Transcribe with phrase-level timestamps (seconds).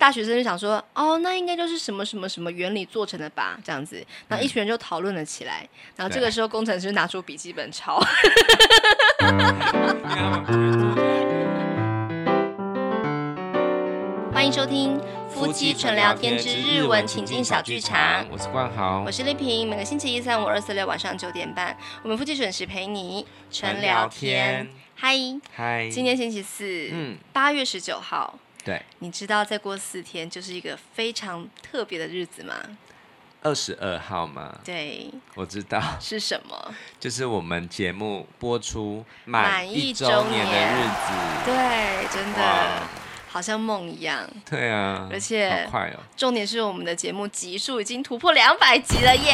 [0.00, 5.62] 大学生就想说，哦，那应该就是什么什么什么原理做成的吧，这样子，然后一群人就讨论了起来。
[5.64, 8.00] 嗯、然后这个时候，工程师拿出笔记本抄。
[14.32, 14.96] 欢迎收听
[15.28, 18.24] 夫妻纯聊天之日文情境小剧场。
[18.30, 19.68] 我是冠豪，我是丽萍。
[19.68, 24.68] 每个星期一、三、五、二、四、六晚上九点半，我们夫妻准时陪你纯聊天。
[24.94, 25.16] 嗨
[25.52, 28.38] 嗨，今天星期四，嗯，八月十九号。
[28.68, 32.54] 对，你知道再过四天就是一个非常特别的日子吗？
[33.40, 34.58] 二十二号吗？
[34.62, 41.46] 对，我知道是什么，就是我们节目播出满一周年的日子。
[41.46, 42.82] 对，真的
[43.30, 44.28] 好像梦一样。
[44.44, 46.00] 对啊，而且快哦。
[46.14, 49.32] 重点是我们的节目集数已经突破两百集了耶！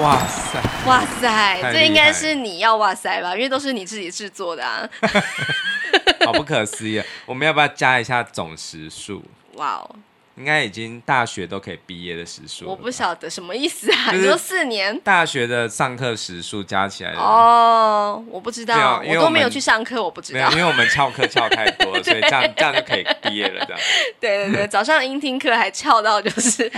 [0.00, 3.34] 哇塞，哇塞，这应该是你要哇塞吧？
[3.34, 4.88] 因为都是你自己制作的啊。
[6.24, 7.02] 好不可思议！
[7.26, 9.22] 我们要不要加一下总时数？
[9.54, 9.96] 哇哦，
[10.36, 12.66] 应该已经大学都可以毕业的时数。
[12.66, 14.12] 我不晓得什么意思啊？
[14.12, 23.64] 你说四年大学的上课时数加起来哦，我不知道，我都没有去上课，我不知道，因为我们翘课翘太多了， 所以这样这样就可以毕业了。
[23.66, 23.80] 这样
[24.20, 26.70] 对对对，早上英听课还翘到就是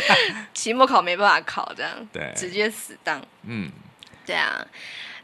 [0.53, 3.23] 期末考没办法考，这样对，直接死当。
[3.47, 3.71] 嗯，
[4.27, 4.67] 对啊。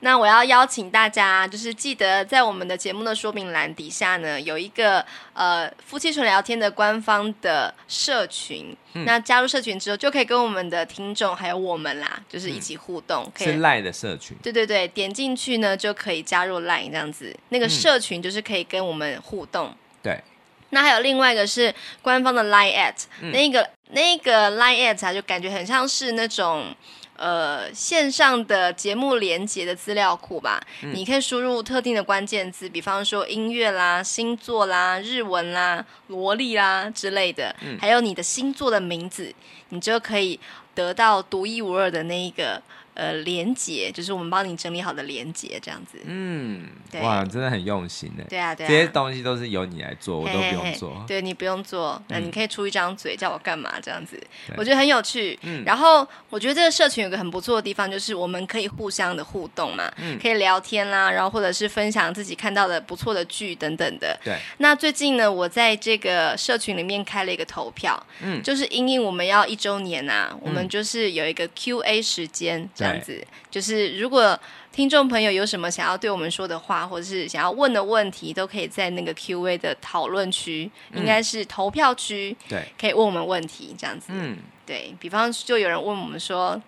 [0.02, 8.74] 那我要邀请大家，就是记得在我们的节目的说明栏底下呢，有一个呃夫妻纯聊天的官方的社群。
[8.94, 13.22] 嗯、那加入社群之后，就可以跟我们的听众还有我们啦，就是一起互动。
[13.24, 14.36] 嗯、可以是赖的社群。
[14.42, 17.36] 对对对，点进去呢就可以加入 lie 这样子。
[17.50, 19.68] 那个社群就是可以跟我们互动。
[19.68, 20.24] 嗯、对。
[20.70, 26.74] 那还有另外一个是官方的 Line at，、嗯、那个那个 Line at 啊，就感觉很像是那种。
[27.20, 39.30] 呃，线上的节目连接的资料库吧，嗯、你可以输入特定的关键字，比方说音乐啦、星座啦、日文啦、萝莉啦之类的，嗯、还有你的星座的名字，
[39.68, 40.40] 你就可以
[40.74, 42.62] 得到独一无二的那一个。
[43.00, 45.98] 呃，连接就是我们帮你整理好的连接，这样子。
[46.05, 46.66] 嗯，
[47.00, 48.24] 哇，真的很用心呢。
[48.28, 50.90] 对啊，对啊，这些东西都是由你来做，我都不用做。
[50.90, 53.72] 嘿嘿嘿对，你不用做，那你可以出一张嘴叫我干嘛？
[53.83, 55.39] 这样子，嗯、我觉得很有趣。
[55.40, 64.14] 嗯，然后我觉得这个社群有个很不错的地方，就是我们可以互相的互动嘛，嗯，可以聊天啦，然后或者是分享自己看到的不错的剧等等的。
[64.22, 64.36] 对。
[64.58, 72.68] 那最近呢，我在这个社群里面开了一个投票，嗯，就是因应我们要一周年啊，我们就是有一个 Q&A 时间。
[72.74, 74.39] 这样子，就是如果
[74.73, 84.06] 听众朋友有什么想要对我们说的话，或者是想要问的问题，都可以在那个 Q&A 的讨论区，应该是投票区，对，可以问我们问题，这样子。
[84.11, 86.61] 嗯，对，比方就有人问我们说，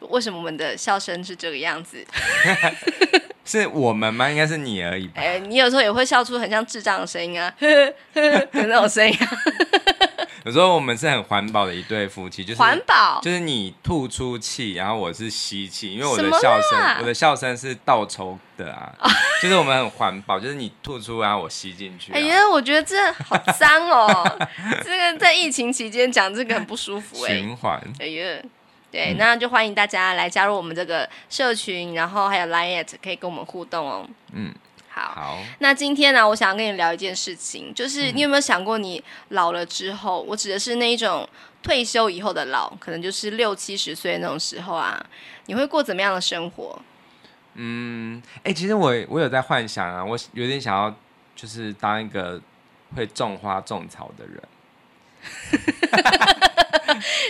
[0.00, 2.04] 为什么我们的笑声是这个样子？
[3.44, 4.28] 是我们吗？
[4.28, 5.14] 应该是你而已吧。
[5.16, 7.66] 哎，你有时候也会笑出很像智障的声音啊，呵
[8.12, 9.30] 呵的那种声音啊。
[10.48, 18.90] 有时候我们是很环保的一对夫妻，就是环保，就是你吐出气，然后我是吸气，因为我的笑声，我的笑声是倒抽的啊，
[19.42, 22.14] 就是我们很环保，就是你吐出，然后我吸进去。
[22.14, 24.48] 哎呀，我觉得这好脏哦，
[24.82, 27.34] 这个在疫情期间讲这个很不舒服哎。
[27.34, 27.78] 循环。
[28.00, 28.42] 哎呀，
[28.90, 34.08] 对，那就欢迎大家来加入我们这个社群，然后还有 Line@ 可以跟我们互动哦。
[34.32, 34.54] 嗯。
[34.98, 41.28] 好，好，那今天呢，我想要跟你聊一件事情，就是你有没有想过，你老了之后，嗯、我指的是那一种
[41.62, 45.00] 退休以后的老，可能就是六七十岁那种时候啊，
[45.46, 46.76] 你会过怎么样的生活？
[47.54, 50.92] 嗯，哎、欸，其实我我有在幻想啊，我有点想要，
[51.36, 52.40] 就是当一个
[52.96, 54.42] 会种花种草的人。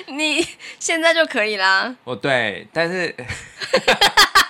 [0.17, 0.47] 你
[0.79, 1.95] 现在就可以啦。
[2.05, 3.15] 哦，对，但是。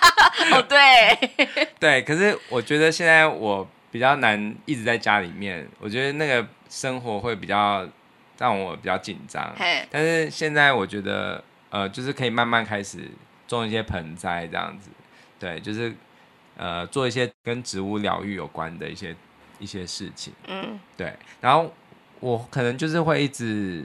[0.51, 7.87] 哦，对， 对，可是我觉得现在我比较难一直在家里面，我觉得那个生活会比较
[8.37, 9.53] 让我比较紧张。
[9.57, 12.99] 嘿但是现在我觉得，呃，就是可以慢慢开始
[13.47, 14.89] 种一些盆栽这样子，
[15.39, 15.93] 对，就是
[16.57, 19.15] 呃做一些跟植物疗愈有关的一些
[19.59, 20.33] 一些事情。
[20.47, 21.73] 嗯，对，然后
[22.19, 23.83] 我可能就是会一直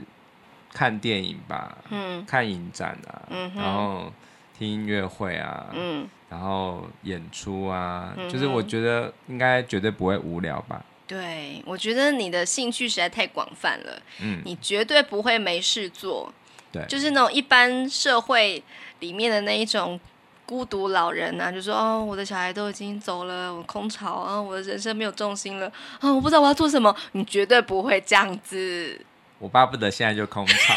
[0.73, 4.11] 看电影吧，嗯，看影展啊，嗯，然后。
[4.57, 10.83] 听音乐会啊，嗯，然后演出啊，嗯、就是我觉得应该绝对不会无聊吧？
[11.07, 16.29] 对，我觉得你的兴趣实在太广泛了，嗯，你绝对不会没事做，
[16.73, 18.61] 对，就是那种一般社会
[18.99, 19.97] 里面的那一种
[20.45, 25.71] 孤独老人啊，就说哦，我的小孩都已经走了，我空巢啊，我的人生没有重心了
[26.01, 28.99] 啊，我不知道我要做什么，你绝对不会这样子，
[29.39, 30.73] 我巴不得现在就空巢。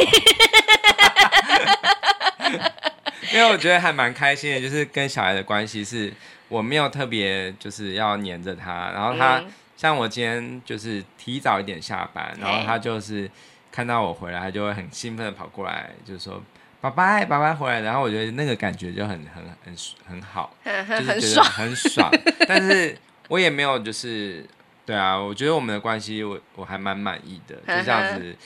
[3.35, 6.13] 因为我觉得还蛮开心的，就是跟小孩的关系是，
[6.49, 9.47] 我没有特别就是要黏着他，然后他、嗯、
[9.77, 13.31] 像我今天就是提早一点下班，然后他就是
[13.71, 16.43] 看到我回来，他就会很兴奋的跑过来，就是说。
[16.81, 19.77] 爸爸，爸爸回来，然后我觉得那个感觉就很很很
[20.07, 22.09] 很好， 就是觉得很爽。
[22.47, 22.97] 但是
[23.27, 24.47] 我也没有就是，
[24.87, 28.37] 对啊，我觉得我们的关系我我还蛮满意的，就这样子，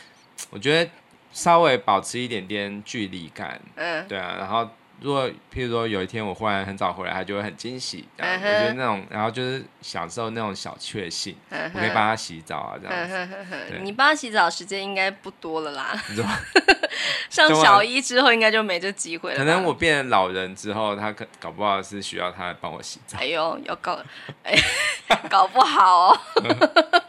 [0.48, 0.90] 我觉得
[1.32, 4.68] 稍微保持一点点距离感，嗯，对啊，然后。
[5.00, 8.46] 如果譬如说有一天我忽然很早回来，他就会很惊喜，这样、uh huh.
[8.46, 11.68] 我觉得那种，然后就是享受那种小确幸，uh.
[11.74, 13.16] 我可以帮他洗澡啊，这样子。
[13.16, 15.92] Uh 你帮他洗澡时间应该不多了啦。
[17.28, 19.36] 上小一之后应该就没这机会了。
[19.36, 23.18] 可能我变成老人之后，他可搞不好是需要他来帮我洗澡。
[23.18, 23.98] 哎呦，要搞，
[24.44, 24.54] 哎，
[25.28, 26.18] 搞不好哦。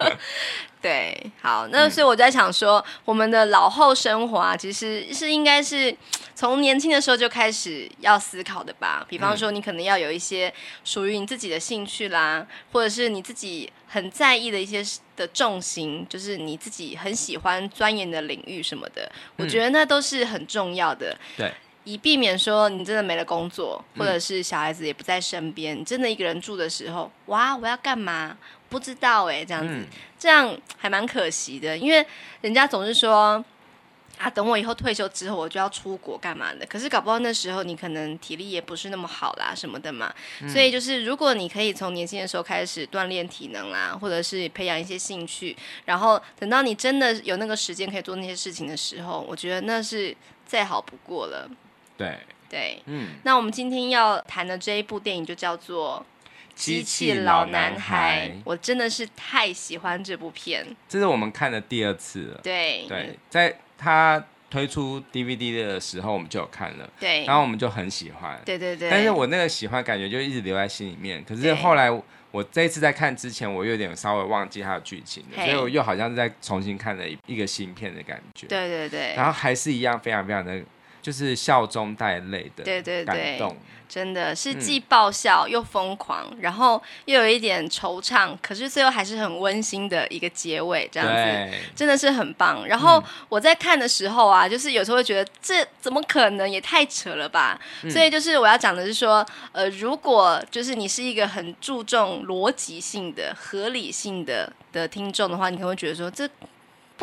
[0.81, 5.95] 对，好，那所以我在想说，嗯、我们的老后生活啊，其实是应该是
[6.35, 9.05] 从年轻的时候就开始要思考的吧。
[9.07, 10.53] 比方说，你可能要有一些
[10.83, 14.83] 属于你自己的兴趣啦，或者是你自己很在意的一些
[15.15, 19.09] 的重心，就是你自己很喜欢钻研的领域什么的。
[19.37, 21.17] 我觉得那都是很重要的。
[21.37, 21.53] 对、嗯，
[21.85, 28.37] 以避免说你真的没了工作，或者是小孩子也不在身边，你真的一个人住的时候，哇，我要干嘛？
[28.69, 29.85] 不知道哎，这样子，嗯、
[30.17, 32.03] 这样还蛮可惜的，因为
[32.41, 33.43] 人家总是说
[34.17, 36.65] 啊，等我以后退休之后，我就要出国干嘛的。
[36.65, 40.11] 可是搞不好那时候你可能体力也不是那么好啦，什么的嘛。
[40.41, 50.15] 嗯、所以就是，如果你可以从年轻的时候开始锻炼体能啦，或者是培养一些兴趣，然后等到你真的有那个时间可以做那些事情的时候，我觉得那是
[50.47, 51.49] 再好不过了。
[52.03, 52.17] 对
[52.49, 53.15] 对，嗯。
[53.23, 56.05] 那我们今天要谈的这一部电影就叫做。
[56.55, 60.63] 机器老男孩，我真的是太喜欢这部片。
[60.87, 62.39] 这是我们看的第二次了。
[62.43, 66.87] 对对，在他推出 DVD 的时候，我们就有看了。
[66.99, 68.39] 对，然后我们就很喜欢。
[68.45, 68.87] 对对对。
[68.87, 71.23] 但是我那个喜欢感觉就一直留在心里面。
[71.23, 71.89] 可是后来
[72.29, 78.45] 我这一次在看之前，我有点稍微忘记它的剧情了，所以我又好像是在重新看了一一个新片的感觉。
[78.45, 79.15] 对对对。
[79.15, 80.61] 然后还是一样，非常非常的。
[81.03, 83.57] 就是笑中带泪的，对对对，感动，
[83.89, 92.65] 真的是既爆笑又疯狂，嗯、然后又有一点惆怅，可是最后还是很温馨的一个结尾，这样子真的是很棒。
[92.65, 97.59] 然后我在看的时候啊，就是有时候会觉得这怎么可能，也太扯了吧。
[97.83, 106.25] 嗯、所以就是我要讲的是说，呃，如果就是你是一个很注重逻辑性的、合理性的的听众的话，你可能会觉得说这。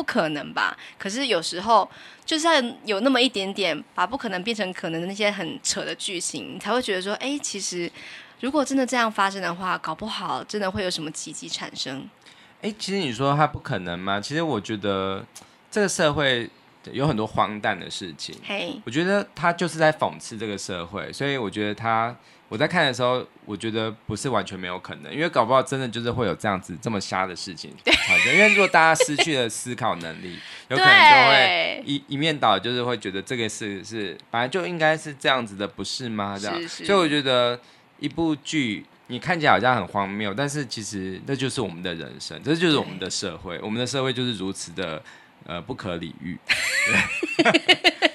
[0.01, 0.75] 不可能吧？
[0.97, 1.87] 可是有时候
[2.25, 7.91] 就算有那么一点点，把不可能变成可能的那些很扯的剧情，你才会觉得说，哎，其实
[8.39, 12.09] 如果真的这样发生的话，搞不好真的会有什么奇迹产生。
[12.63, 14.19] 哎，其实你说它不可能吗？
[14.19, 15.23] 其实我觉得
[15.69, 16.49] 这个社会
[16.91, 18.35] 有很多荒诞的事情。
[18.43, 22.15] 嘿，我觉得他就是在讽刺这个社会，所以我觉得他。
[22.51, 27.73] 我在看的时候，我觉得不是完全没有可能，因为搞不好真的就是会有这样子这么瞎的事情。
[27.81, 27.93] 对
[28.35, 30.37] 因为如果大家失去了思考能力，
[30.67, 36.37] 有可能就会一一面倒，就是会觉得这个事是本来就应该是这样子的，不是吗？
[36.37, 37.57] 这样，是是所以我觉得
[37.99, 45.01] 一部剧你看起来好像很荒谬，但是其实那就是我们的人生，这就是我们的社会，我们的社会就是如此的
[45.45, 46.37] 呃不可理喻。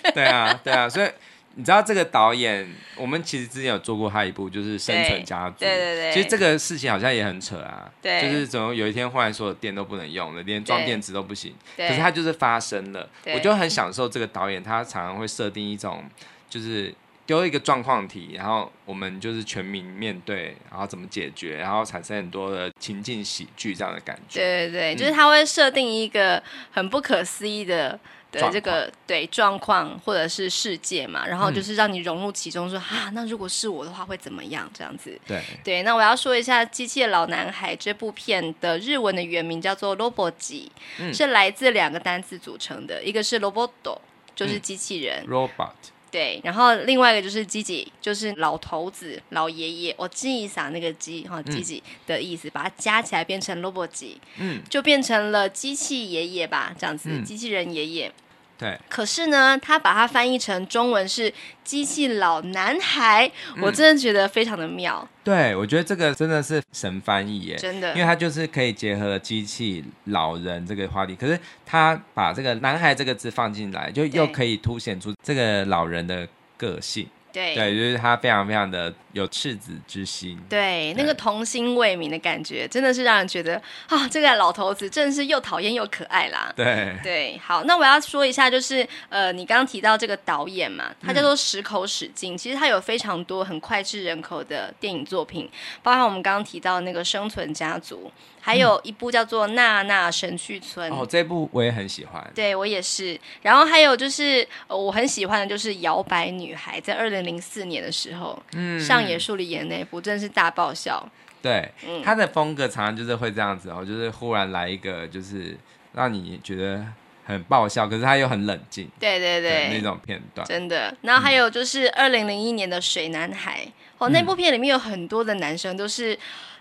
[0.05, 1.09] 对， 对啊，对啊，所以。
[1.59, 5.57] 你知道这个导演，我们其实之前有做过他一部，就是《生存家族》。
[5.59, 6.13] 对对对。
[6.13, 7.91] 其实这个事情好像也很扯啊。
[8.03, 8.21] 对。
[8.21, 11.55] 就是怎么有一天忽然所有电都不能用了，连装电池都不行。
[11.75, 11.89] 对。
[11.89, 13.09] 可是它就是发生了。
[13.25, 13.33] 对。
[13.33, 16.05] 我就很享受这个导演，他常常会设定一种，
[16.51, 16.95] 就是
[17.25, 24.41] 丢一个状况题，然后我们就是全民面对，然后怎么解决，然后产生很多的情境喜剧这样的感觉。
[24.41, 27.99] 对对对，嗯、就是他会设定一个很不可思议的。
[28.33, 34.71] 的这个对状况或者是世界嘛，然后就是让你融入其中说，说、嗯、啊，那如果是我的话会怎么样？
[34.75, 35.19] 这样子。
[35.27, 40.71] 对对，那我要说一下《机器的老男孩》这部片的日文的原名叫做《r o b o t、
[41.13, 43.99] 是来自两个单词组成的，一个是 robot，
[44.35, 45.25] 就是机器人。
[45.27, 45.73] 嗯、robot。
[46.17, 49.95] 对，然后另外一个就是机器，就是老头子、老爷爷。
[49.99, 53.91] 我记一下那个机哈，机器的意思，嗯、把它加起来变成 robot，
[54.39, 58.11] 嗯，就变成了机器爷爷吧，这样子，嗯、机器人爷爷。
[58.59, 61.33] 对，可是呢，他把它翻译成中文是
[61.63, 65.07] “机器老男孩”，嗯、我真的觉得非常的妙。
[65.23, 77.07] 对，我觉得这个真的是神翻译耶，真的，因为它就是可以结合机器老人这个话题，可是他把这个“男孩”这个字放进来，就又可以凸显出这个老人的个性。
[77.37, 86.51] 对，对，就是他非常非常的有赤子之心，对，对那个童心未泯的感觉，真的是让人觉得啊，这个老头子真的是又讨厌又可爱啦。
[86.57, 95.47] 对对，好，那我要说一下，就是呃，你刚刚提到这个导演嘛，他叫做石口史静，嗯、其实他有非常多很脍炙人口的电影作品，
[95.83, 98.11] 包括我们刚刚提到那个《生存家族》。
[98.47, 100.89] 还有一部叫做《娜娜神去村》。
[100.95, 102.25] 哦，这部我也很喜欢。
[102.33, 103.19] 对，我也是。
[103.43, 111.05] 然后还有就是，我很喜欢的就是《摇摆女孩》，在二零零四年的时候，嗯，上野树里演那部真的是大爆笑。
[111.43, 111.69] 对，
[112.05, 115.59] 他的风格常常就是会这样子哦，就是忽然来一个，就是
[115.95, 116.87] 让你觉得
[117.25, 118.89] 很爆笑，可是他又很冷静。
[119.01, 120.97] 对对对，那种片段真的。
[121.03, 123.65] 然后还有就是二零零一年的《水男孩》
[123.99, 126.17] 哦，那部片里面有很多的男生都是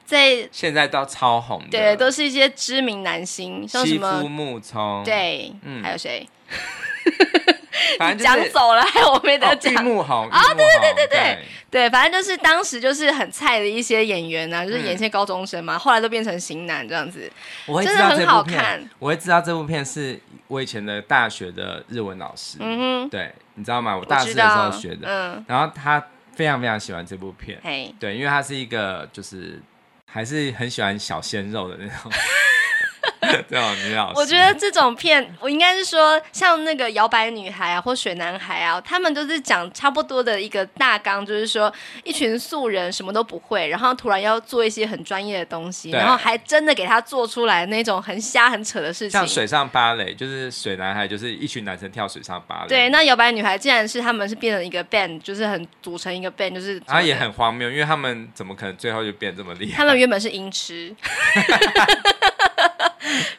[0.06, 6.28] 在现在都超红的，对，都是一些知名男星，像什么木聪，对，嗯，还有谁？
[8.00, 9.74] 反正讲走了，还有我没得讲。
[9.74, 11.38] 玉木红啊，对对对对对
[11.70, 17.30] 对，反正就是当时就是很菜的一些演员啊，就是演一些高中生嘛，后来都变成型男这样子。
[17.66, 22.58] 我会知道这部片，我会知道这部片是我以前的大学的日文老师。
[22.60, 23.96] 嗯哼，对，你知道吗？
[23.96, 25.08] 我大四的时候学的。
[25.08, 27.60] 嗯，然后他非常非常喜欢这部片。
[27.64, 29.62] 嘿，对，因为他是一个就是
[30.16, 32.10] 还是很喜欢小鲜肉的那种。
[33.50, 34.14] 对啊，你好。
[34.16, 41.72] 我觉得这种片，我应该是说，像那个摇摆女孩啊，或水男孩啊，他们都是讲差不多的一个大纲，就是说
[42.04, 49.12] 一群素人什么都不会，然后突然要做一些很专业的东西，然后还真的给他做出来那种很瞎很扯的事情。
[49.12, 52.68] 像水上芭蕾，就是水男孩，就是一群男生跳水上芭蕾。
[52.70, 59.78] 对，那摇摆女孩竟然是他们是变成一个 band，就是很组成一个 band，就是他也很荒谬，因为他们怎么可能最后就变这么厉害？
[59.78, 60.96] 他们原本是音痴。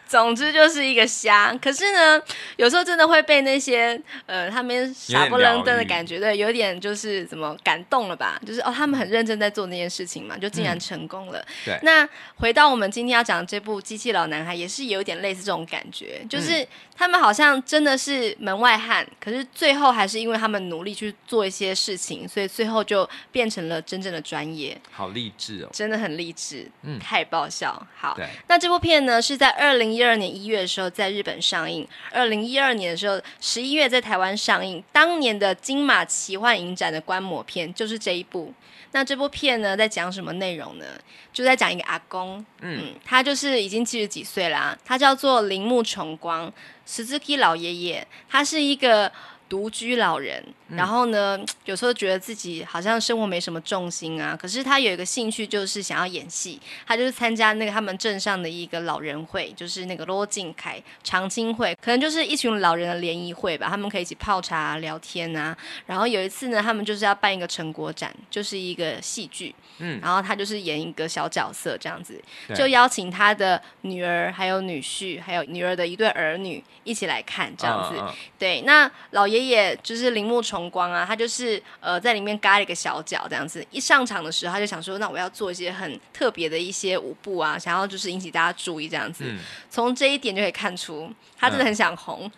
[0.06, 2.20] 总之就是一个瞎，可是呢，
[2.56, 8.40] 有时候真的会被那些呃，他们傻不愣登的感觉，对，有点就是怎么感动了吧？
[8.46, 11.40] 就是哦，他们很认真在做那件事情嘛，就竟然成功了。
[11.40, 24.80] 嗯、对，那回到我们今天要讲的这部《机器老男孩》，也是有点类似这种感觉，就是他们好像真的是门外汉，可是最后还是因为他们努力去做一些事情，所以最后就变成了真正的专业。
[24.92, 27.86] 好励志哦，真的很励志，嗯，太爆笑。
[27.96, 34.84] 好，那这部片呢是在二零一二年一月的时候在日本上映，二零一二年的时候十一月在台湾上映。
[34.92, 38.52] 当年的金马奇幻影展的观摩片就是这一部。
[38.92, 40.84] 那这部片呢，在讲什么内容呢？
[41.32, 46.52] 就在讲一个阿公，嗯，嗯，他就是已经七十几岁啦，啊，他叫做铃木重光，
[46.84, 49.10] 十字 K 老爷爷，他是一个。
[49.48, 54.36] 独居老人，然后呢， 有时候觉得自己好像生活没什么重心啊。
[54.36, 56.60] 可是他有一个兴趣，就是想要演戏。
[56.84, 63.68] 他就是参加那个他们镇上的一个老人会，就是那个罗靖凯长青会，可能就是一群老人的联谊会吧。
[63.70, 65.56] 他们可以一起泡茶啊，聊天啊。
[65.86, 69.54] 然后有一次呢，他们就是要办一个成果展，就是一个戏剧。
[69.78, 72.20] 嗯，然后他就是演一个小角色这样子，
[72.52, 78.02] 就邀请他的女儿、还有女婿、还有女儿的一对儿女一起来看这样子。
[78.36, 79.36] 对，那老爷。
[79.36, 83.64] 爷爷就是铃木重光啊，他就是呃在里面嘎了一个小脚这样子。
[83.70, 89.24] 一上场的时候，他就想说，那我要做一些很特别的一些舞步啊，想要就是引起大家注意这样子。
[89.26, 89.38] 嗯、
[89.70, 92.24] 从这一点就可以看出，他真的很想红。
[92.24, 92.32] 嗯、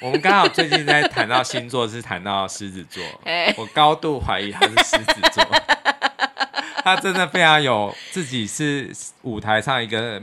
[0.02, 5.44] 我们刚好最近在谈到星座，是谈到狮子座，欸、 我高度怀疑他是狮子座。
[6.84, 10.22] 他真的非常有自己是舞台上一个。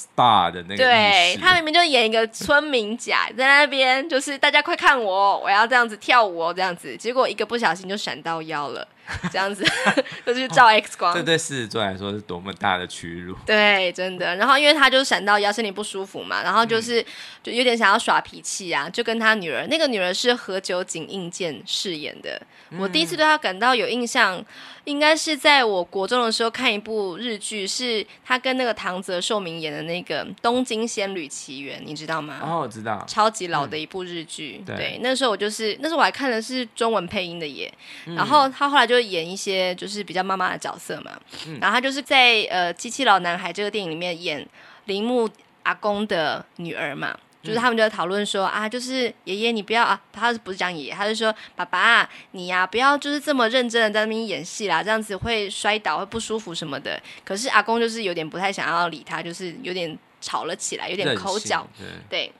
[0.00, 8.86] Star 的那个，对，他明明就演一个村民甲，在那边就是大家快看我，我要这样子跳舞哦，这样子，结果一个不小心就闪到腰了，
[9.30, 9.64] 这样子
[10.26, 11.12] 就去照 X 光。
[11.12, 13.34] 哦，这对狮子座来说是多么大的屈辱。
[13.46, 14.36] 对，真的。
[14.36, 17.04] 然后因为他就闪到腰，身体不舒服嘛，然后就是
[17.42, 22.40] 就有点想要耍脾气啊，就跟他女儿，那个女儿是何九井应健饰演的，
[22.78, 24.44] 我第一次对他感到有印象。
[24.84, 32.40] 应该是在我国中的时候看一部日剧，是他跟那个唐泽寿明演的那个《东京仙女奇缘》，你知道吗？
[32.42, 34.64] 哦，我知道，超级老的一部日剧。
[34.66, 37.72] 嗯、对，那时候我就是那时候我还看的是中文配音的耶。
[38.06, 41.12] 嗯、然后他后来就演一些就是比较妈妈的角色嘛。
[41.46, 44.46] 嗯、然后他就是在呃《机器老男孩》这个电影里面演
[44.86, 45.28] 铃木
[45.62, 47.16] 阿公的女儿嘛。
[47.42, 57.00] 就是他们就在讨论说啊，就是爷爷你不要啊，他不是讲爷爷，他就说爸爸你呀、啊、不要就是这么认真的在那边演戏啦，这样子会摔倒会不舒服什么的。
[57.24, 61.66] 可是阿公就是有点不太想要理他，就是有点吵了起来，有点口角。
[61.78, 62.32] 对，对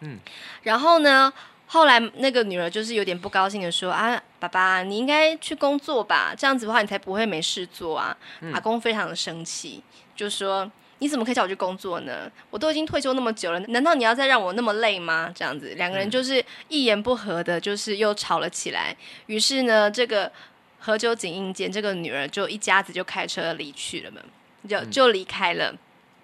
[0.00, 0.18] 嗯。
[0.62, 1.30] 然后呢，
[1.66, 8.16] 后来那个女儿就是有点不高兴的说啊，爸爸你应该去工作吧，这样子的话你才不会没事做啊。
[8.40, 9.82] 嗯、阿公非常的生气，
[10.14, 10.70] 就说。
[10.98, 12.32] 你怎么可以叫我去工作呢？
[12.48, 15.30] 我都已经退休那么久了，难道你要再让我那么累吗？
[15.34, 18.96] 这样子，两个人就是一言不合的，就是又吵了起来。
[19.26, 20.32] 于是呢，这个
[20.78, 24.22] 河久井映见这个女儿就一家子就开车离去了嘛，
[24.66, 25.74] 就就离开了。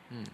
[0.08, 0.24] 嗯，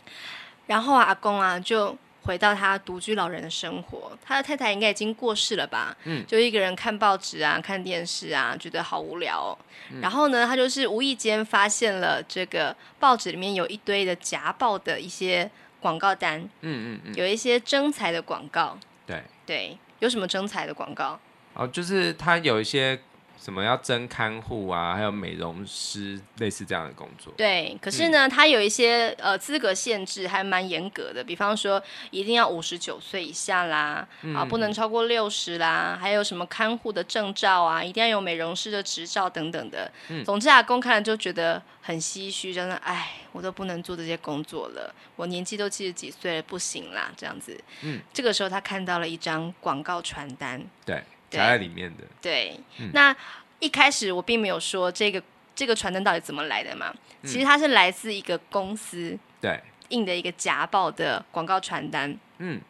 [0.68, 1.99] 然后阿公啊就。
[2.28, 4.12] 回到他独居老人的生活。
[4.23, 5.97] 他的太太应该已经过世了吧？
[6.04, 9.58] 嗯，就一个人看报纸啊，看电视啊，觉得好无聊哦。
[9.90, 16.38] 嗯，然后呢，他就是无意间发现了这个报纸里面有一堆的夹报的一些广告单。
[16.61, 18.78] 嗯嗯嗯，有一些征才的广告。
[19.06, 21.18] 对对，有什么征才的广告？
[21.54, 23.00] 哦，就是他有一些。
[23.40, 27.33] 什么要征看护啊，还有美容师，类似这样的工作。
[27.37, 31.23] 对，可是呢，他、嗯、有一些呃资格限制，还蛮严格的。
[31.23, 39.90] 比方说，一定要五十九岁以下啦，嗯、啊，不能超过六十啦，还有什么看护的证照啊，一定要有美容师的执照等等的。
[40.09, 47.59] 嗯、总之，啊公看了就觉得很唏嘘，真的，哎，我都不能做这些工作了，我年纪都七十几岁了，不行啦，这样子。
[47.83, 50.61] 嗯，这个时候他看到了一张广告传单。
[50.85, 51.02] 对。
[51.30, 53.14] 夹在里面的，对，嗯、那
[53.58, 55.23] 一开始我并没有说这个
[55.54, 56.92] 这个传单到底怎么来的嘛，
[57.23, 62.61] 嗯、其实它是来自一个公司，对，印的一个夹报的广告传单，嗯，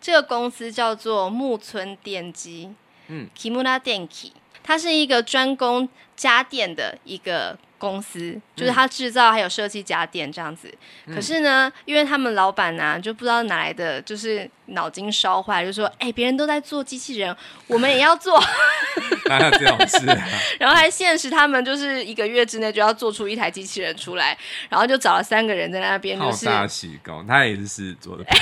[0.00, 2.74] 这个公司叫做木村电机，
[3.08, 4.32] 嗯，Kimura Denki，
[4.62, 7.58] 它是一个专攻家电的一个。
[7.84, 10.72] 公司就是他制造还有设计家电这样子，
[11.04, 17.36] 嗯、可是呢，因为他们老板呢、啊、就不知道哪来的，就是脑筋烧坏，就说：“哎、欸，别人都在做机器人，
[17.66, 18.42] 我们也要做。
[19.28, 20.26] ”哪有这种事啊？
[20.58, 24.36] 然后还限时他们就是一个月之内就要做出一台机器人出来，
[24.70, 28.24] 然后就找了三个人在那边，就是好大喜功，他也是狮子座的。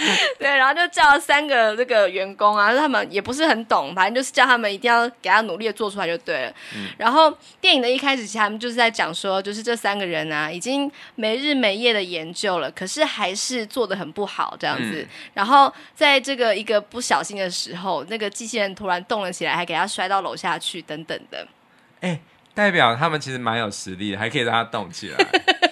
[0.38, 6.52] 对，然后就叫了三个这个员工啊，他们也不是很懂，反正就是叫他们一定要给他努力的做出来就对了。
[6.74, 15.02] 嗯、然后电影的一开始，其实他们就是在讲说，就是这三个人啊，已经没日没夜的研究了，可是还是做的很不好这样子。
[15.02, 21.46] 嗯、然后在这个一个不小心的时候，那个机器人突然动了起来，还给他摔到楼下去等等的。
[22.00, 22.18] 哎，
[22.54, 25.16] 代表他们其实蛮有实力的，还可以让他动起来。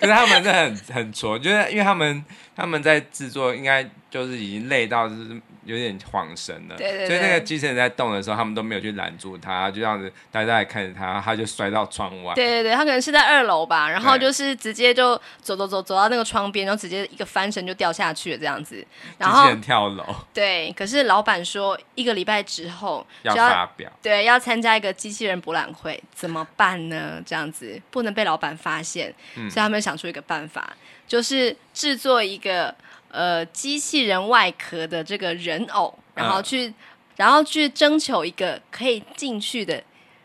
[0.00, 2.24] 可是他们是很很挫，就是因为他们
[2.56, 5.40] 他们在制作，应该就是已经累到就是。
[5.64, 12.34] 有点恍神了，对对对，所以那个机器人在动的时候，他们都没有去拦住他，就这样子呆呆看着他，他就摔到窗外。
[12.34, 18.84] 对对对，他可能是在二楼吧，然后就是直接就走走走走到那个窗边，然后直接一个翻身就掉下去了这样子。
[19.18, 20.04] 然后机器人跳楼。
[20.32, 27.20] 对，可是老板说一个礼拜之后要，要发表，对，要参加一个机器人博览会，怎么办呢？
[27.26, 30.74] 这样子不能被老板发现，嗯、所以他们想出一个办法，
[31.06, 32.74] 就是制作一个。
[33.10, 36.74] 呃，机器人外壳的这个人偶，然后去，嗯、
[37.16, 39.82] 然后去征求一个可以进去的，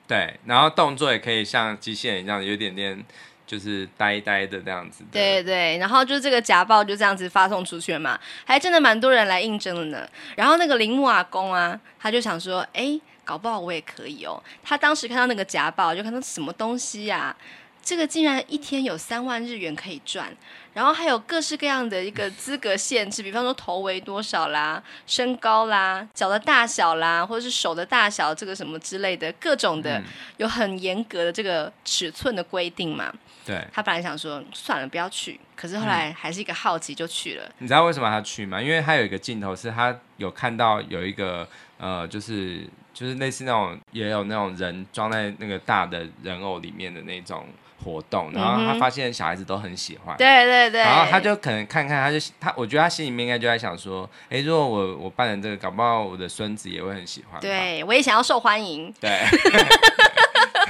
[0.07, 3.03] 对，然后动作也可以像机器人一样，有点点
[3.47, 5.03] 就是呆呆的这样子。
[5.11, 10.07] 对对，然后就这个夹报就这样子发送出去嘛，还真的蛮多人来应征的呢。
[10.35, 14.41] 然后那个铃木阿公啊，他就想说，哎，搞不好我也可以哦。
[14.63, 17.37] 他当时看到那个夹报，就看到什么东西呀、啊？
[17.85, 20.35] 这个竟然一天有三万日元可以赚。
[20.73, 30.03] 然后还有各式各样的一个资格限制，比方说头围多少啦、身高啦、脚的大小啦，或者是手的大小，这个什么之类的，各种的
[30.35, 33.13] 有很严格的这个尺寸的规定嘛。
[33.45, 33.65] 对。
[33.71, 37.49] 他本来想说算了，不要去，可是后来还是一个好奇就去了。
[37.59, 38.61] 你知道为什么他去吗？
[38.61, 47.47] 因为他有一个镜头是他有看到有一个呃，就是就是类似那种也有那种人装在那个大的人偶里面的那种。
[47.85, 59.11] 活动，然后他发现小孩子都很喜欢，对对对，然后他就可能看看，他就他，我觉得他心里面应该就在想说，哎，如果我我办了这个，搞不好我的孙子也会很喜欢，对我也想要受欢迎，对，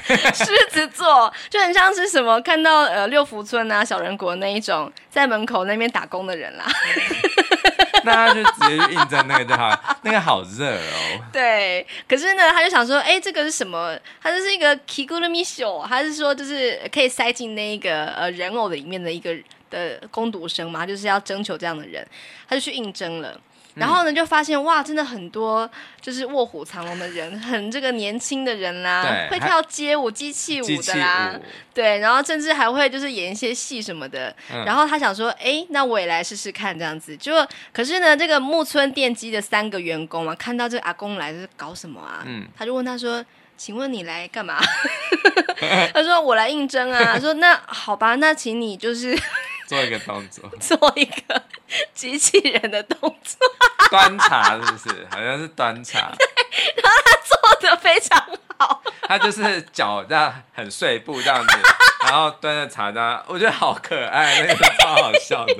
[0.33, 6.65] 狮子座就很像是什么看到呃六福村啊小人国那一种在门口那边打工的人啦。
[8.05, 11.21] 大家就直接去应征那个就好， 那个好热哦。
[11.33, 13.97] 对，可是呢，他就想说，哎，这个是什么？
[14.21, 19.35] 他就是一个 kigurumi show，他是说就是可以塞进那个呃人偶的里面的一个
[19.69, 22.07] 的攻读生嘛，就是要征求这样的人，
[22.47, 23.37] 他就去应征了。
[23.75, 31.37] 然后呢，就发现哇，真的很多就是卧虎藏龙的人，很这个年轻的人啦，对会跳街舞、机器舞的啦，
[31.73, 34.33] 对，然后甚至还会就是演一些戏什么的。
[34.53, 37.17] 嗯、然后他想说，哎，那我也来试试看这样子。
[37.17, 42.23] 就可是呢，这个木村电机的三个员工嘛，看到这个阿公来是搞什么啊？
[42.25, 43.23] 嗯，他就问他说
[43.57, 44.57] ：“请问你来干嘛？”
[45.93, 49.13] 他说：“我来应征啊。”他说：“那好吧，那请你就是。”
[49.65, 51.41] 做一个动作， 做一个
[51.93, 53.37] 机器人的动作，
[53.89, 55.07] 端茶是不是？
[55.11, 56.11] 好像是端茶。
[56.17, 56.27] 对，
[56.81, 58.19] 然后他做的非常
[58.57, 61.57] 好，他就是脚这样很碎步这样子，
[62.03, 65.53] 然后端着茶这样，我觉得好可爱，那个超好笑的。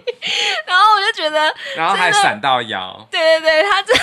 [0.65, 3.07] 然后我就觉得，然后还闪到腰。
[3.11, 3.95] 对对对，他真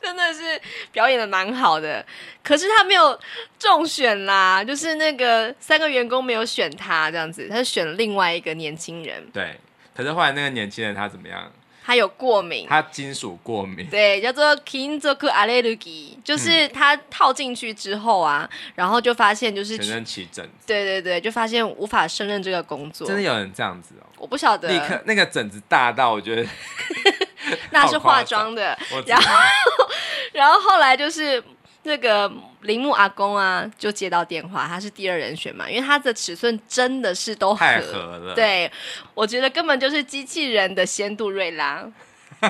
[0.00, 2.04] 真的是表演的蛮好的，
[2.42, 3.18] 可是他没有
[3.58, 9.24] 中选啦，就是那个三个员工没有选他这样子，他选了另外一个年轻人。
[9.32, 9.58] 对，
[9.94, 11.52] 可是后来那个年轻人他怎么样？
[11.84, 23.04] 他有过敏，他金属过敏，对，叫做金属アレルギ，就是他套进去之后啊，然后就发现就是全身起疹子，对对对，就发现无法胜任这个工作。
[23.04, 24.06] 真的有人这样子哦？
[24.16, 26.46] 我不晓得，立刻那个疹子大到我觉得
[27.71, 29.31] 那是化妆的，然后
[30.33, 31.43] 然后后来就是。
[31.83, 32.29] 那个
[32.63, 38.35] 铃木阿公啊，就接到电话，他是第二人选嘛，因为他的尺寸真的是都合，太合了。
[38.35, 38.69] 对，
[39.13, 41.89] 我觉得根本就是机器人的仙度瑞拉，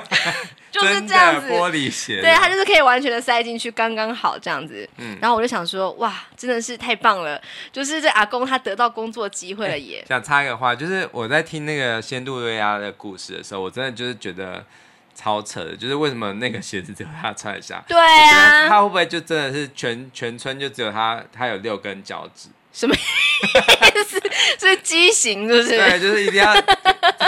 [0.71, 4.89] 就是这样子，玻璃鞋，对，他就是可以完全的塞进去，刚刚好这样子。
[4.97, 7.39] 嗯，然后我就想说，哇，真的是太棒了，
[7.71, 10.03] 就是这阿公他得到工作机会了耶。
[10.07, 14.65] 想插一个话，就是我在听那个仙度瑞拉的故事的时候，我真的就是觉得。
[15.17, 17.83] 超扯的，就是为什么那个鞋子只有他穿得下？
[17.87, 21.23] 对啊，他会不会就真的是全全村就只有他？
[21.33, 22.49] 他有六根脚趾？
[22.71, 22.99] 什么意
[24.05, 24.21] 思？
[24.59, 25.69] 是畸形，是不是？
[25.75, 26.53] 对，就是一定要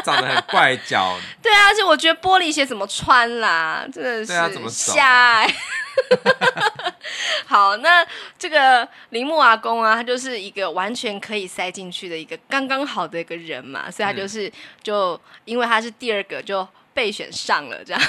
[0.04, 1.18] 长得很怪脚。
[1.42, 3.84] 对啊，而且我觉得玻璃鞋怎么穿啦？
[3.92, 4.50] 真的是瞎、欸。
[4.54, 5.48] 怎么下？
[7.48, 8.06] 好，那
[8.38, 14.52] 这个铃木阿公啊，他就是一个完全可以塞进去的一个刚刚好的一个人嘛，所以他就是、嗯、
[14.84, 16.68] 就因为他是第二个就。
[17.00, 18.02] 被选上了，这样。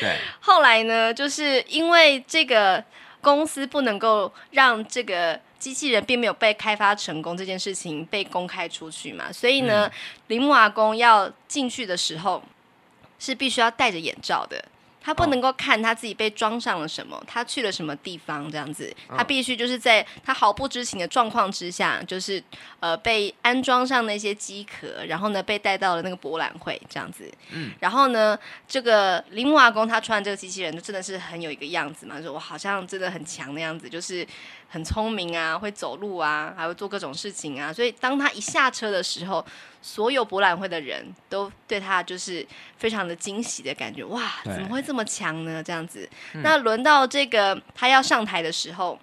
[0.00, 0.16] 对。
[0.42, 2.82] 后来呢，就是因为这个
[3.20, 9.88] 公司不能够让这个机器人并没有被开发成功这件事情被公开出去嘛，所以呢，
[10.26, 12.42] 铃木阿公要进去的时候
[13.20, 14.64] 是必须要戴着眼罩的。
[15.02, 22.42] 他不能够看他自己被装上了什么，哦、他去了什么地方，这样子，他必须就是在他毫不知情的状况之下，就是
[22.80, 27.30] 呃被安装上那些机壳，然后呢被带到了那个博览会这样子。
[27.50, 28.38] 嗯，然后呢，
[28.68, 34.26] 这个铃木阿公他穿这个机器人就真的是很有一个样子嘛，说我好像真的很强的样子，就是
[34.72, 39.44] 很聪明啊，会走路啊，还会做各种事情啊，所以当他一下车的时候。
[39.84, 45.60] 所有博览会的人都对他就是非常的惊喜的感觉，哇，怎么会这么强呢？
[45.60, 48.96] 这样子，嗯、那轮到这个他要上台的时候，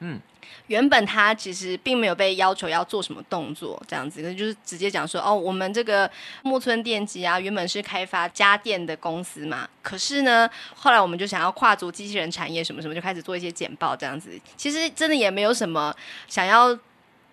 [0.00, 0.20] 嗯，
[0.68, 6.10] 原本他其实并没有被要求要做什么动作，这样子，就是直接讲说，哦，我们这个
[6.42, 15.94] 木村电机啊，原本是开发家电的公司嘛，可是呢，后来我们就想要跨足机器人产业，什么什么，就开始做一些简报这样子，其实真的也没有什么
[16.28, 16.78] 想要。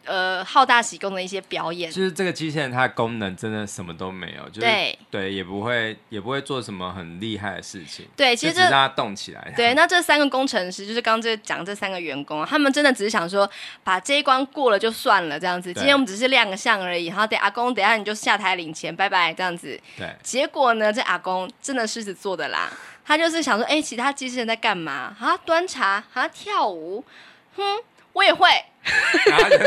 [0.06, 8.06] 呃，好大喜功的一些表演，就是这个机器人它的功能真的什么都没有，就是对，对，也不会也不会做什么很厉害的事情。
[8.16, 9.54] 对，其实就让它动起来。
[9.56, 13.50] 对，那这三个工程师就是刚刚这讲这三个员工，他们真的只是想说
[13.84, 15.74] 把这一关过了就算了这样子。
[15.74, 19.80] 今天我们只是亮个相而已，然后等阿公等下你就下台领钱，拜拜这样子。
[19.98, 20.14] 对。
[20.22, 22.70] 结果呢，这阿公真的狮子座的啦，
[23.06, 25.16] 他就是想说，哎，其他机器人在干嘛？
[25.20, 27.06] 啊，端茶啊，跳舞，
[27.56, 27.64] 哼。
[28.14, 28.48] 我也会，
[29.30, 29.58] 然后就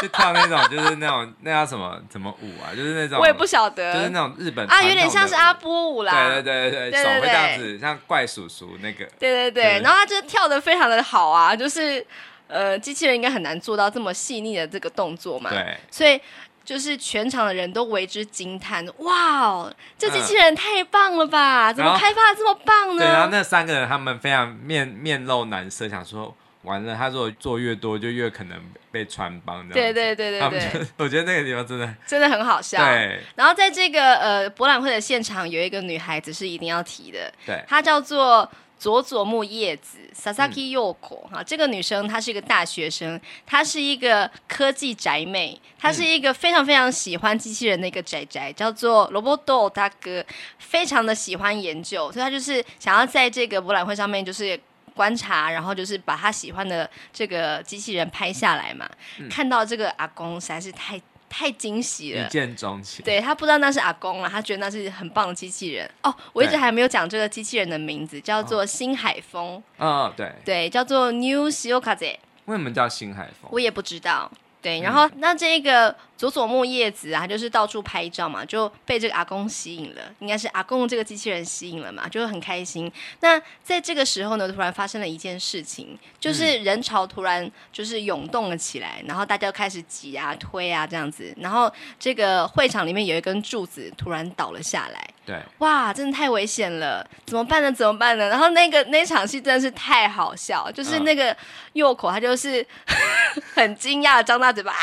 [0.00, 12.04] 就跳那种，就是那种那叫什么什么舞啊，就是那种我也不晓得，就是那种日本啊，有点像是阿波舞啦，对对对对，手会这样子，像怪叔叔那个，对对对，然后他就跳的非常的好啊，就是
[12.48, 16.20] 呃，机器人应该很难做到这么细腻的这个动作嘛，对，所以
[16.64, 23.04] 就是全场的人都为之惊叹，哇哦，这机器人太棒了吧，怎么开发的这么棒呢？
[23.04, 26.34] 对，然后那三个人他们非常面面露难色，想说。
[26.62, 28.56] 完了，他如果做越多，就越可能
[28.92, 29.68] 被穿帮。
[29.68, 32.78] 对对对对对，我觉得那个地方真的真的很好笑。
[32.78, 37.32] 对，然后在这个呃博览会的现场，有一个女孩子是一定要提的。
[37.44, 38.48] 对，她叫做
[38.78, 41.42] 佐佐木叶子 （Sasaki Yoko） 哈。
[41.42, 50.24] 这个女生她是一个大学生，她是一个科技宅妹，她是一个非常非常喜欢机器人的一个宅宅，叫做罗伯多大哥，
[50.58, 54.56] 非常的喜欢研究，所以她就是想要在这个博览会上面就是。
[54.94, 58.88] 观察，然后就是把他喜欢的这个机器人拍下来嘛。
[59.18, 63.04] 嗯、看到这个阿公实在是太太惊喜了，一见钟情。
[63.04, 65.90] 对，他不知道那是阿公啊，他觉得那是很棒的机器人。
[66.02, 69.56] 哦，我一直还没有讲这个机器人的名字，叫做新海风。
[69.78, 72.16] 啊、哦，对，对，叫做 New Shiokaze。
[72.46, 73.50] 为什么叫新海风？
[73.50, 74.30] 我也不知道。
[74.62, 82.90] 对，然后、嗯、那这个佐佐木叶子啊，就是到处拍照嘛，就被这个阿公吸引了，应该是阿公这个机器人吸引了嘛，就很开心。
[83.20, 95.08] 那在这个时候呢，突然发生了一件事情，就是人潮突然就是涌动了起来，然后大家开始挤啊、推啊这样子，然后这个会场里面有一根柱子突然倒了下来。
[95.24, 97.70] 对，哇，真的太危险了，怎么办呢？
[97.70, 98.28] 怎么办呢？
[98.28, 101.36] 然后那个那场戏真的是太好笑，就是那个
[101.74, 102.64] 右口他就是
[103.54, 104.78] 很惊讶的张大嘴巴啊！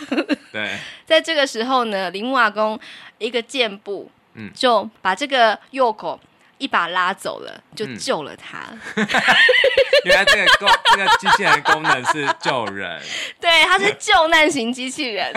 [0.52, 2.78] 对，在这个时候呢，林木阿公
[3.18, 6.18] 一个箭步，嗯，就把这个右口
[6.58, 8.60] 一把拉走了，就救了他。
[8.96, 9.06] 嗯、
[10.04, 13.00] 原来这个功这个机器人功能是救人，
[13.40, 15.32] 对，它是救难型机器人。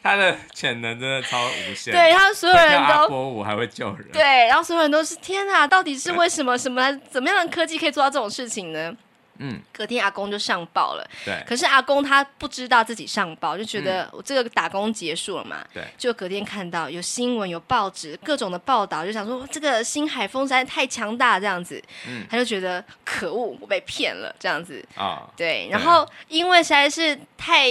[0.00, 1.92] 他的潜能真的超无限。
[1.92, 4.08] 对，他所有人都阿波舞还会救人。
[4.12, 6.56] 对，然后所有人都是天哪，到底是为什么？
[6.56, 8.94] 什么怎么样的科技可以做到这种事情呢？
[9.38, 11.10] 嗯，隔天阿公就上报了。
[11.24, 15.64] 对，可是阿公他不知道自己上报，就觉得我这个打工结束了嘛。
[15.72, 21.82] 对，就隔天看到有新闻、有报纸、各种的报道，就想说这个新海风实在太强大，这样子。
[22.08, 24.84] 嗯，他就觉得可恶，我被骗了，这样子。
[24.96, 25.68] 啊，对。
[25.70, 27.68] 然后因为实在是太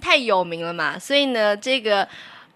[0.00, 2.08] 太有名了嘛，所以呢，这个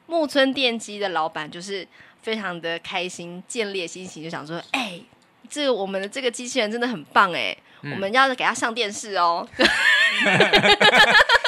[0.07, 1.87] 木村电机的老板就是
[2.23, 4.99] 非常的开心，建立心情，就想说，哎，
[5.51, 7.55] 这个我们的这个机器人真的很棒，哎。
[7.93, 9.47] 我们要给他上电视哦，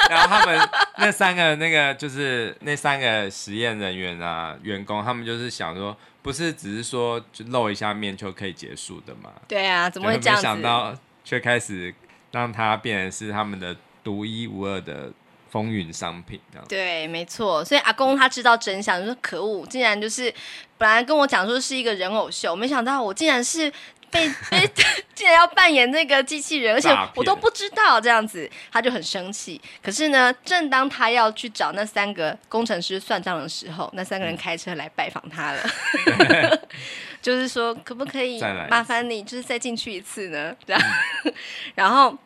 [0.09, 9.31] 然后他们那三个那个就是那三个实验人员啊员工，他们就是想说，不是只是说就露一下面就可以结束的嘛？
[9.47, 10.41] 对啊，怎么会这样子？
[10.41, 11.93] 没想到却开始
[12.31, 15.11] 让他变成是他们的独一无二的
[15.49, 17.65] 风云商品，这样对，没错。
[17.65, 20.33] 所以阿公他知道真相，就说可恶，竟然就是
[20.77, 23.71] 本来跟我讲说是一个人偶秀，没想到我竟然是。
[24.11, 24.71] 被 被
[25.13, 29.59] 竟然要扮演那个机器人，而且我都不知道这样子，他就很生气。
[29.81, 35.61] 可是呢，正当他要去找那三个工程师算账的时候，那三个人开车来拜访他了，
[37.21, 38.39] 就是说可不可以
[38.69, 40.55] 麻烦你，就是再进去一次呢？
[40.65, 40.81] 这样，
[41.25, 41.33] 嗯、
[41.75, 42.17] 然后。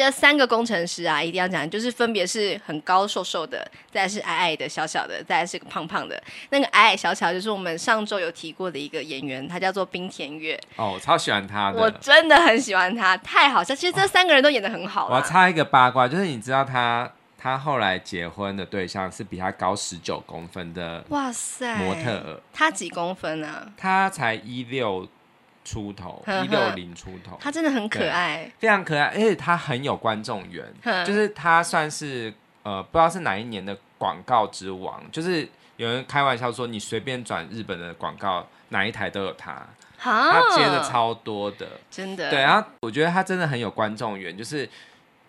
[0.00, 6.20] 这三个工程师啊，一定要讲，就是分别是很高瘦瘦的，再来是矮矮的小小的，再来是个胖胖的。
[6.48, 10.58] 那个矮矮小小就是我们上周有提过的一个演员，他叫做冰田月。
[10.76, 13.74] 哦，我超喜欢他的，我真的很喜欢他，太好笑。
[13.74, 15.06] 其实这三个人都演的很好。
[15.08, 22.40] 我要插一个八卦，就是你知道他他后来结婚的对象是比他高十九公分的，哇塞，模特儿。
[22.54, 23.70] 他几公分啊？
[23.76, 25.06] 他才一六。
[25.64, 30.64] 出头一六零出头，他真的很可爱，非常可爱，而且他很有观众缘，
[31.04, 39.66] 就是他算是呃不知道是哪一年的广告之王，就是有人开玩笑说你随便转日本的广告哪一台都有他，
[39.98, 44.68] 他接的超多的，真的，对，然后我觉得他真的很有观众缘，就是。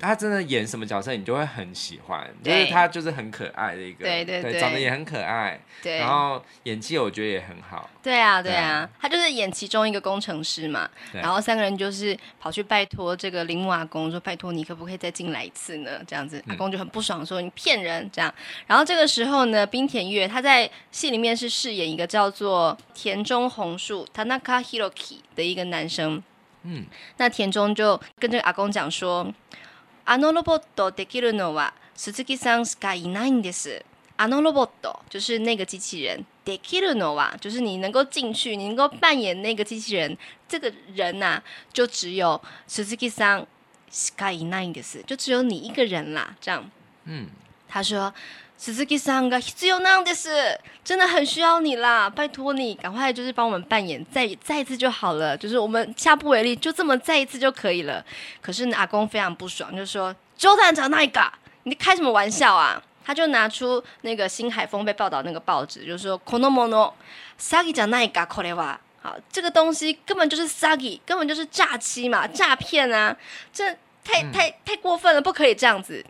[0.02, 7.88] 他真的演什么角色，你就会很喜欢，就是他就是很可爱的一个，对对对，长得也很可爱，对，然后演技我觉得也很好。
[8.02, 18.34] 对啊对啊，他就是演其中一个工程师嘛，然后三个人就是跑去拜托这个铃木阿公说：“拜托你可不可以再进来一次呢？”这样子，阿公就很不爽说：“你骗人！”这样，
[18.66, 26.24] 然后这个时候呢，冰田月他在戏里面是饰演一个叫做田中宏树 （Tanaka Hiroki） 的一个男生。
[26.64, 26.86] 嗯，
[27.18, 29.32] 那田中就跟这个阿公讲说。
[30.05, 33.85] あのロボットできるのは铃木さんしかいないんです。
[34.16, 40.16] あのロボット就是那个机器人，できるのは就是你能够进去，你能够扮演那个机器人，
[40.49, 41.42] 这个人呐、啊，
[41.73, 43.47] 就只有铃木さん
[43.90, 46.37] しかいないんです，就只有你一个人啦。
[46.40, 46.64] 这样，
[47.05, 47.29] 嗯，
[47.69, 48.14] 他说。
[48.61, 52.09] 铃木さんが必要なんです，真的很需要你啦！
[52.09, 58.03] 拜托你赶快就是帮我们扮演，再再一次就好了，就是我们下不为例，就这么再一次就可以了。
[58.40, 61.31] 可是呢，阿公非常不爽，就说：“冗谈じゃないか，
[61.64, 66.95] 你开什么玩笑啊？”他就拿出那个新海风被报道那个报纸，就说：“このもの
[67.38, 73.14] 诈欺じゃないか，これは。”好，这个东西根本就是诈欺，根本就是诈欺嘛，诈骗啊！
[73.53, 76.03] 这太太太过分了，不可以这样子。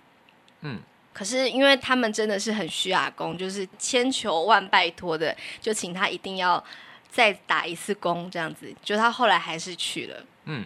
[0.60, 0.78] 嗯。
[1.13, 6.63] 可是因为他们真的是很需阿公，就是千求万拜托的，就请他一定要
[7.09, 8.73] 再打一次工，这样子。
[8.81, 10.23] 就他后来还是去了。
[10.45, 10.65] 嗯，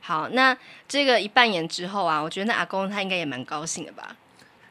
[0.00, 0.56] 好，那
[0.88, 4.16] 这个一扮演之后啊，我觉得那阿公他应该也蛮高兴的吧，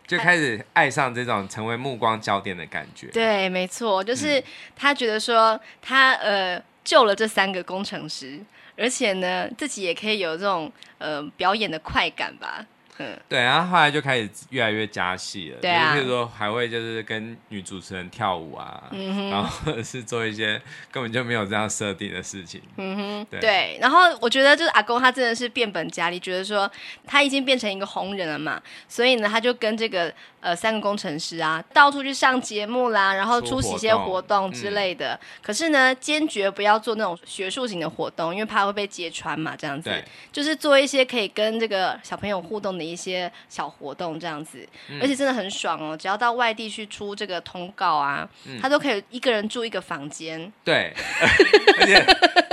[0.08, 3.08] 就开始爱上这种成为目光焦点的感觉。
[3.08, 4.44] 对，没错，就是
[4.76, 8.40] 他觉得说他呃救了这三个工程师，
[8.76, 12.66] 而且呢自己也可以有这种呃表演的快感吧。
[13.00, 26.72] 嗯，对，然后后来就开始越来越加戏了，对啊，比如说还会就是跟女主持人跳舞啊，嗯哼，然后或者是做一些根本就没有这样设定的事情，嗯哼，对，对，然后我觉得就是阿公他真的是变本加厉，觉得说
[27.06, 30.14] 他已经变成一个红人了嘛，所以呢他就跟这个。
[30.44, 35.14] 呃，三个工程师啊，到处去上节目啦，然后出席一些活动之类的。
[35.14, 39.56] 嗯、可是呢，坚决不要做那种学术型的活动，因为怕会被揭穿嘛。
[39.56, 40.04] 这样子，对
[40.34, 44.68] 就是做一些可以跟这个小朋友互动的一些小活动，这样子。
[44.90, 50.52] 嗯、而且真的很爽哦，只要到外地去出这个通告啊，嗯、他都可以一个人住一个房间。
[50.64, 50.94] 对，
[51.80, 52.06] 而且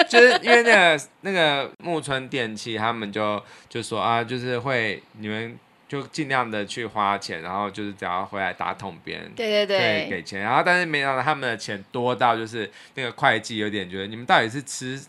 [0.09, 5.59] 就是因为那个那个木村电器，他们就就说啊，就是会你们。
[5.91, 15.03] 就尽量的去花钱，然后就是只要回来打桶边，对对对，给钱，然后但是没想到他们的钱多到就是那个会计有点觉得你们到底是吃。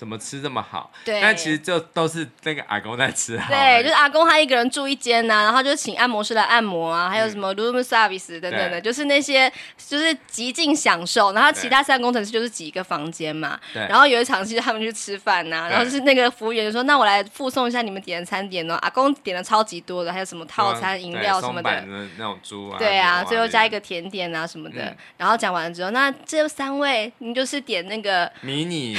[0.00, 0.90] 怎么吃这么好？
[1.04, 3.52] 对，但其实就都是那个阿公在吃好。
[3.52, 11.34] 对，就是阿公他一个人住一间呐、啊，然后就请按摩师来按摩啊，还有什么 room service 等等的，就是那些就是极尽享受。
[11.34, 13.60] 然后其他三个工程师就是挤一个房间嘛。
[13.74, 13.86] 对。
[13.88, 21.84] 然后有一场戏他们去吃饭呐、啊，然后就是那个服务员就说：“那我来附送一下你们点的餐点哦。”阿公点的超级多的，还有什么套餐、饮料什么的。
[22.16, 22.78] 那种猪啊。
[22.78, 24.82] 对啊，最后加一个甜点啊什么的。
[24.82, 28.96] 嗯、然后讲完了之后，那这三位你就是点那个迷你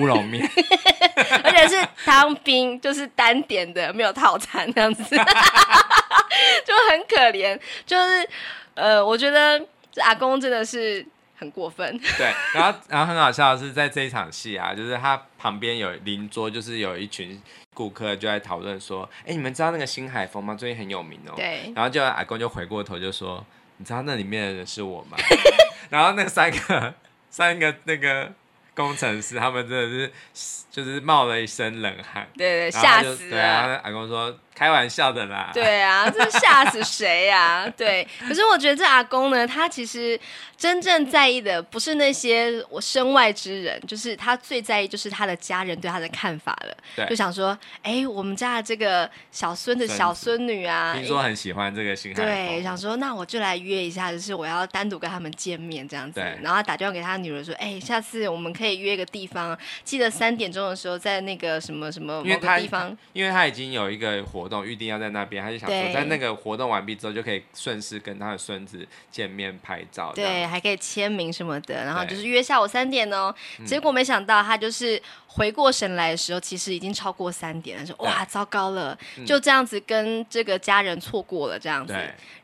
[0.00, 0.39] 乌龙面。
[1.44, 7.58] 而且是汤冰，就是单点的，没有套餐这样子， 就很可怜。
[7.86, 8.28] 就是
[8.74, 9.58] 呃，我觉得
[9.92, 11.04] 这阿公真的是
[11.36, 11.98] 很过分。
[12.16, 17.40] 对，然后然后很好笑的是，在这一场戏啊，就是他旁边有邻桌，就是有一群
[17.74, 20.54] 顾客就在讨论说：“哎，你们知道那个新海风吗？
[20.54, 21.72] 最近很有名哦。”对。
[21.74, 23.44] 然后就阿公就回过头就说
[23.78, 25.16] ：“你知道那里面的人是我吗？”
[25.90, 26.94] 然后那三个
[27.28, 28.32] 三个那个。
[28.74, 33.30] 工程师他们真的是，就是冒了一身冷汗，对对，吓死了。
[33.30, 34.36] 对啊，阿公说。
[34.54, 37.74] 开玩笑的啦，对啊， 这吓死谁呀、啊？
[37.76, 40.18] 对，可是我觉得这阿公呢，他其实
[40.56, 46.76] 真正在意的不是那些我身外之人，就是他最在意就是他的家人对他的看法了。
[46.94, 52.22] 对，就想说，哎，我们家的这个小孙子、小孙女啊，听说很喜欢这个新海。
[52.22, 56.20] 对，想说那我就来约一下，就是我要单独跟他们见面这样子。
[56.20, 73.34] 对，然后打电话给他女儿说，哎，下次我们可以约个地方，记得三点钟的时候在那个什么什么某个地方，因为他已经有一个活动预定要在那边，他就想说，在那个活动完毕之后，就可以顺势跟他的孙子见面拍照，对，还可以签名什么的，然后就是约下午三点哦。
[73.64, 75.00] 结果没想到他就是。
[75.32, 81.94] 回过神来的时候，其实已经超过三点了，说哇，糟糕了，就这样子跟这个家人错过了这样子。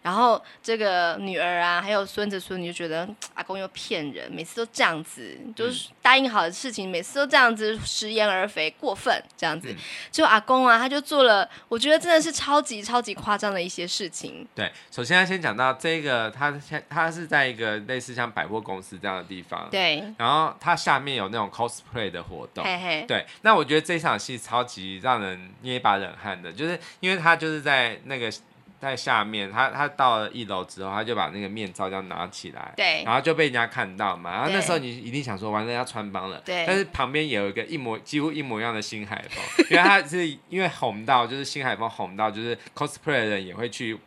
[0.03, 9.75] 然后这个女儿啊，还有孙子孙女就觉得 阿公又骗人，每次都这样子，就是答应好的事情，每次都这样子食言而肥，过分这样子。
[10.13, 14.47] 就阿公啊，他就做了，我觉得真的是超级超级夸张的一些事情。
[14.55, 16.53] 对，首先要先讲到这个，他
[16.89, 20.03] 他是在一个类似像百货公司这样的地方，对。
[20.19, 22.65] 然后他下面有那种 cosplay 的活动。
[23.07, 28.33] 对，那我觉得这场戏超级让人捏一把冷汗的，就是因为他就是在那个
[28.81, 43.99] 在下面，他他到了一楼之后，他就把那个面罩这样拿起来，对，然后就被人家看到嘛，然后那时候你一定想说，完了要穿帮了，对，但是旁边也有一个一模几乎一模一样的新海风，因为他是因为红到，就是新海风红到，就是 cosplay 的人也会去。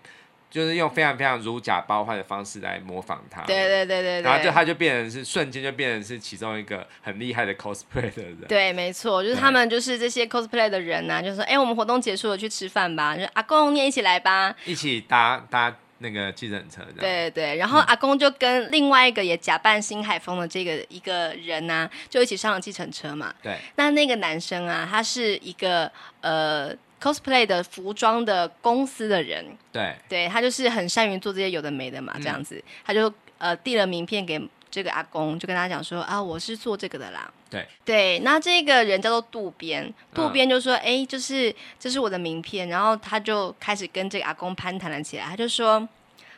[0.50, 8.42] 就是用非常非常如假包换的方式来模仿他，对对对对，然后就他就变成是瞬间就变成是其中一个很厉害的 cosplay 的人。
[8.48, 16.82] 对，没错，就是他们就是这些 cosplay 的人呐、啊，就说哎，我们活动结束了，去吃饭吧，就阿公你也一起来吧，一起搭搭那个计程车。
[17.00, 23.32] 对对对，然后阿公就跟另外一个也假扮新海风的这个一个人呐、啊，就一起上了计程车嘛。
[23.44, 26.76] 对，那那个男生啊，他是一个呃。
[27.01, 45.87] cosplay 的服装的公司的人，对，对他就是很善于做这些有的没的嘛，这样子，嗯、他就呃递了名片给这个阿公，就跟他讲说啊，我是做这个的啦，对，对，那这个人叫做渡边，渡边就说，哎、嗯，就是这是我的名片，然后他就开始跟这个阿公攀谈了起来，他就说，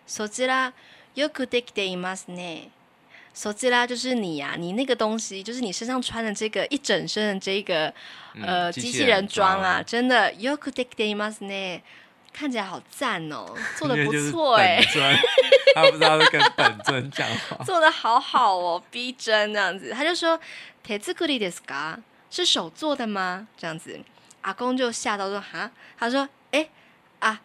[0.09, 0.73] そちら
[1.15, 2.71] よくできていますね。
[3.35, 7.93] 手机啦，就是你呀、啊，你那个东西，就是你身上穿的这个一整身的这个，
[8.43, 11.83] 呃，机器人装啊，真的よくできていますね，
[12.33, 14.83] 看起来好赞哦，做的不错哎，
[15.75, 20.41] 他不知道是跟本尊讲话，做 的好好哦，逼真这样子，他就说
[20.83, 21.99] 手作りですか？
[22.31, 23.47] 是手做的吗？
[23.59, 24.01] 这样子，
[24.41, 26.71] 阿公就吓到说哈，他说哎
[27.19, 27.39] 啊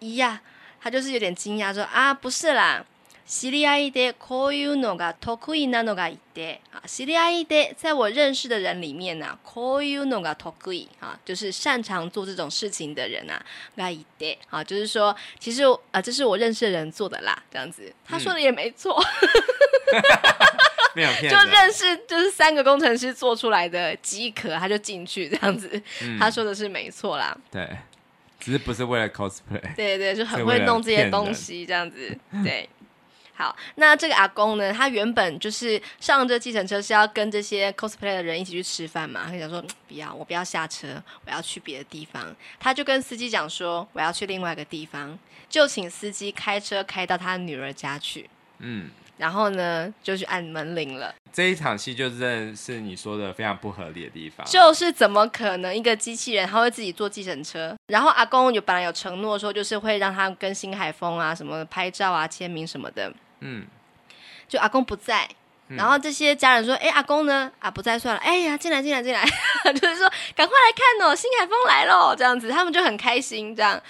[0.00, 0.40] 咦呀，
[0.82, 2.84] 他就是有点惊讶说啊不是啦。
[3.28, 13.44] 知り合いでこういうのが得意なのがいて啊，知り合いで在我认识的人里面呢、啊，こういうのが得意啊，就是擅长做这种事情的人啊，
[13.76, 18.96] がいて啊，就是说其实啊，这是我认识的人做的啦，这样子，他说的也没错，
[20.94, 25.68] 没有骗，就认识就是三个工程师做出来的即可，他就进去这样子，
[26.02, 27.68] 嗯、他说的是没错啦，对，
[28.38, 32.68] 只是不是为了 cosplay，对对，就很会弄这些东西这样子，对。
[33.41, 34.71] 好，那这个阿公呢？
[34.71, 39.21] 他原本就是上这计程车是要跟这些 cosplay 的人一起去吃饭嘛。
[39.25, 42.23] 他想说不要，我不要下车，我要去别的地方。
[42.59, 45.17] 他就跟司机讲说，我要去另外一个地方，
[45.49, 48.29] 就请司机开车开到他女儿家去。
[48.59, 51.15] 嗯，然后呢，就去按门铃了。
[51.33, 57.73] 这一场戏就真的是你说的非常不合理的地方，就是怎么可能一个机器人他会自己坐计程车？
[57.87, 63.09] 然后阿公有本来有承诺说，就是会让他跟新海峰啊什么拍照啊签名什么的，
[63.41, 63.67] 嗯，
[64.47, 65.29] 就阿公不在。
[65.77, 67.51] 然后这些家人说：“哎，阿公呢？
[67.59, 68.21] 啊，不在算了。
[68.21, 69.23] 哎呀，进来，进来，进来，
[69.73, 73.55] 就是说，赶快来看哦，新海风来了，这样子，他们就很开心。
[73.55, 73.81] 这样，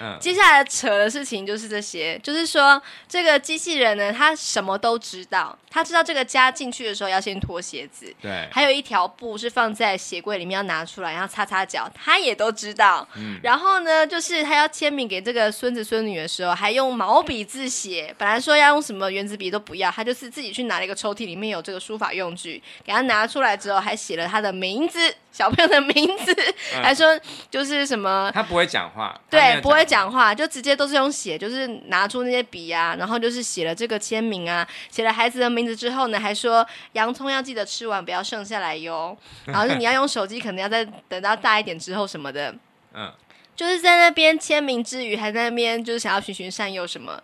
[0.00, 13.06] 嗯，接下来扯的事情就是这些，就是说，这个机器人呢，他什么都知道，他知道这个家进去的时候要先脱鞋子，对，还有一条布是放在鞋柜里面要拿出来，然后擦擦脚，他也都知道。
[13.16, 26.34] 嗯，然后呢，就是他要签名给这个孙子孙女的时候，还用毛笔字写，本来说要用什么原子笔都不要，他就是自己去拿了一个抽屉。”里面有这个书法用具，给他拿出来之后，还写了他的名字， 小朋友的名字，
[26.74, 27.06] 嗯、还说
[27.50, 42.54] 就是什么，他不会讲话，对，不会讲话，就直接都是用写，就是拿出那些笔啊，然后就是写了这个签名啊，写了孩子的名字之后呢，还说洋葱要记得吃完，不要剩下来哟， 然后是你要用手机，可能要再等到大一点之后什么的，
[42.94, 43.12] 嗯，
[43.54, 47.22] 就是在那边签名之余，还在那边就是想要循循善诱什么，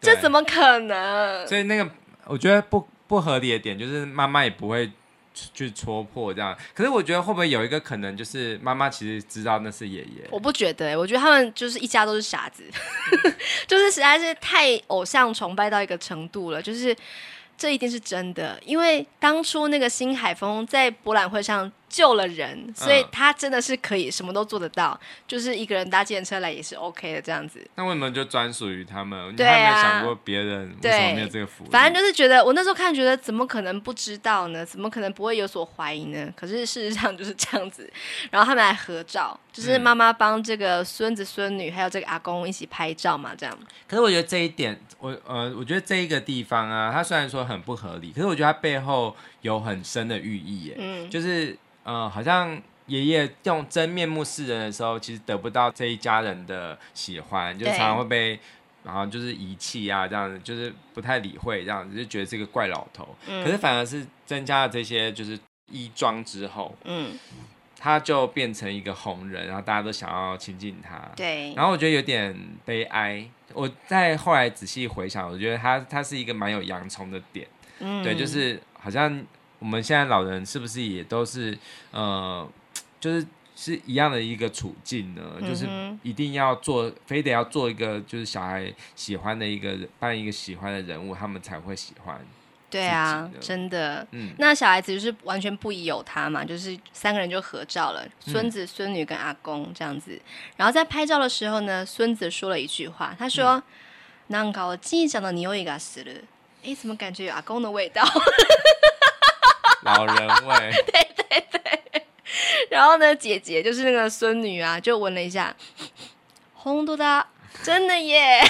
[0.00, 1.46] 这怎么可能？
[1.48, 1.90] 所以那个
[2.26, 2.86] 我觉得不。
[3.10, 4.88] 不合理的点就是妈妈也不会
[5.34, 10.28] 去戳破这样，可是我觉得会不会有一个可能，就是妈妈其实知道那是爷爷？
[10.30, 12.62] 我不觉得、欸，我觉得他们就是一家都是傻子，
[13.66, 16.96] 就是实在是太偶像崇拜到一个程度了，就是
[17.58, 21.70] 这一定是真的，因为当初那个新海峰在博览会上。
[21.90, 27.60] 救了人，所以他真的是可以什么都做得到，嗯、就是一个人搭计程车来也是 OK 的这样子。
[27.74, 29.36] 那为什么就专属于他们？
[29.36, 31.70] 对啊，你还没想过别人为什么没有这个福利？
[31.70, 34.64] 反正就是觉得，我那时候看觉得怎么可能不知道呢？
[34.64, 36.32] 怎么可能不会有所怀疑呢？
[36.36, 37.90] 可是事实上就是这样子。
[38.30, 43.58] 然后他们还合照，就是妈妈帮这个孙子孙女还有这个阿公一起拍照嘛，这样。
[43.88, 50.76] 可是我觉得这一点，我呃，我觉得这一个地方啊，它虽然说很不合理，可是我觉得它背后有很深的寓意耶。
[50.78, 51.56] 嗯，就是。
[51.82, 58.38] 嗯、呃，好像爷爷用真面目示人的时候，其实得不到这一家人的喜欢，就常常会被，
[58.84, 63.16] 然后就是遗弃啊，这样子，就是不太理会，这样子就觉得是个怪老头。
[63.26, 65.36] 嗯、可是反而是增加了这些就是
[65.72, 67.18] 衣装之后，嗯，
[67.78, 71.00] 他就变成一个红人，然后大家都想要亲近他。
[71.16, 71.54] 对。
[71.54, 73.26] 然后我觉得有点悲哀。
[73.54, 77.48] 我在后来仔细回想，我觉得他他是一个蛮有洋葱的点。
[77.78, 78.04] 嗯。
[78.04, 79.25] 对，就是好像。
[79.57, 81.57] 我们现在老人是不是也都是，
[81.89, 82.47] 呃，
[82.99, 83.25] 就是
[83.55, 85.21] 是一样的一个处境呢？
[85.37, 85.65] 嗯、哼就是
[86.03, 92.19] 一定要做，非得要做一个就是小孩喜欢的一个扮一个喜欢的人物，他们才会喜欢。
[92.69, 94.05] 对啊，真的。
[94.11, 100.11] 嗯，那小孩子就是完全不疑有他嘛，就是三个人就合照了，孙子、孙女跟阿公这样子。
[100.11, 100.21] 嗯、
[100.57, 106.23] 然后在拍照的时候呢，孙子说了一句话，他说：“难搞记忆的匂いがする。”
[106.64, 108.02] 哎，怎么感觉有阿公的味道？
[109.82, 110.14] 老人
[110.46, 111.60] 味，对 对对。
[112.70, 115.54] 然后呢，姐姐就是那个孙女啊，就闻了一下，
[116.54, 117.26] 红豆的，
[117.62, 118.40] 真的耶，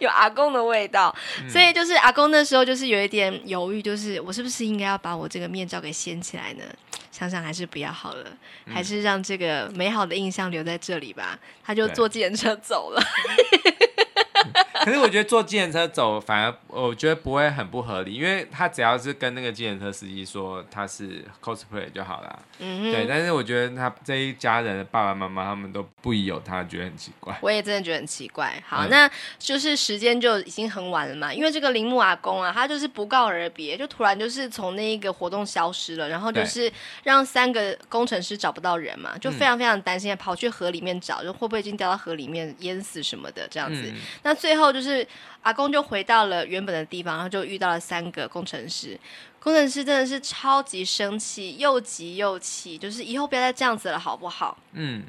[0.00, 1.14] 有阿公的味道。
[1.40, 6.64] 嗯、所以就是阿公那时候就是有一点犹豫，就是我是不是应该要把我这个面罩给掀起来呢？
[7.10, 8.28] 想想还是不要好了，
[8.66, 11.38] 嗯、还是让这个美好的印象留在这里吧。
[11.64, 13.02] 他就坐计程车走了。
[14.84, 22.38] 可是我觉得坐计程车走反而我觉得不会很不合理，因为他只要是跟那个计程车司机说他是 cosplay 就好了。
[22.58, 23.06] 嗯，对。
[23.08, 27.34] 但是我觉得他这一家人的爸爸妈妈他们都不疑有他，觉得很奇怪。
[27.40, 28.62] 我也真的觉得很奇怪。
[28.66, 36.70] 好，嗯、那就是时间就已经很晚了嘛，因为这个铃木阿公啊，他就是不告而别，就突然就是从那一个活动消失了，然后就是
[37.04, 43.80] 让三个工程师找不到人嘛，就非常非常担心，跑去河里面找，就会不会已经掉到河里面淹死什么的这样子。
[43.86, 44.73] 嗯、那最后。
[44.74, 45.06] 就是
[45.42, 48.98] 阿公就回到了原本的地方，然后就遇到了三个工程师。
[49.38, 54.56] 工程师真的是超级生气，又急又气，就是以后不要再这样子了，好不好？
[54.72, 55.04] 嗯，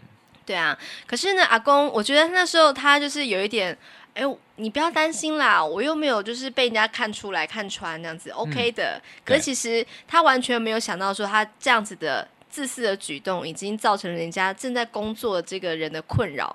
[0.45, 0.78] 对啊。
[1.07, 3.78] 可是呢，阿公，我觉得那时候他就是有一点，
[4.13, 4.24] 哎，
[4.57, 9.01] 你不要担心啦，我又没有就是被人家看出来看穿那样子，OK 的。
[9.01, 16.53] 嗯，可是其实他完全没有想到说，他这样子的自私的举动，已经造成了人家正在工作的这个人的困扰。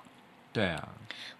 [0.53, 0.87] 对啊。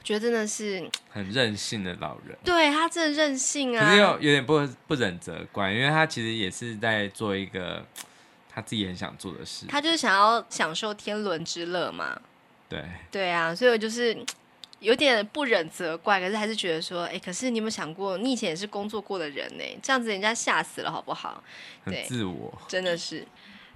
[0.04, 3.86] 觉得真的是很任性的老人，对他真的任性啊！
[3.86, 7.86] 可是又有点不不忍责怪，因为他其实也是在做一个
[8.50, 12.20] 他自己很想做的事，他就是想要享受天伦之乐嘛。
[12.68, 14.18] 对对啊，所以我就是
[14.80, 19.64] 有点不忍责怪，可是还是觉得说，哎，可是你有没有想过，你以前也是工作过的人呢？
[19.84, 21.44] 这样子人家吓死了，好不好？
[21.86, 23.28] 对，很自我，真的是。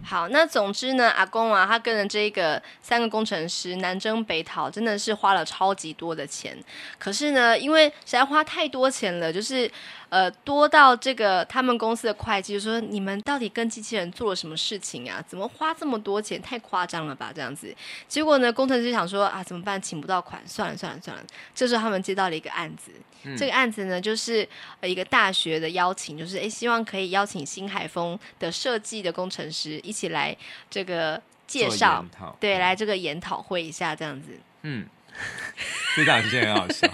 [0.03, 6.57] 好，那总之呢，阿公啊，他跟着这个三个工程师南征北讨，真的是花了超级多的钱。
[6.99, 9.69] 可是呢，因为实在花太多钱了，就是。
[10.09, 15.21] 呃多到这个他们公司的会计就说，你们到底跟机器人做了什么事情啊？
[15.27, 16.41] 怎么花这么多钱？
[16.41, 17.75] 太夸张了吧，这样子。
[18.07, 19.81] 结果呢，工程师想说啊，怎么办？
[19.81, 21.23] 请不到款，算了算了算了。
[21.53, 22.91] 这时候他们接到了一个案子，
[23.25, 24.47] 嗯、这个案子呢就是
[24.79, 30.35] 呃一个大学的邀请，就是诶希望可以邀请新海峰的设计的工程师一起来
[30.69, 32.05] 这个介绍，
[32.39, 34.29] 对，来这个研讨会一下这样子。
[34.61, 34.85] 嗯。
[35.95, 36.85] 这档其实很好笑。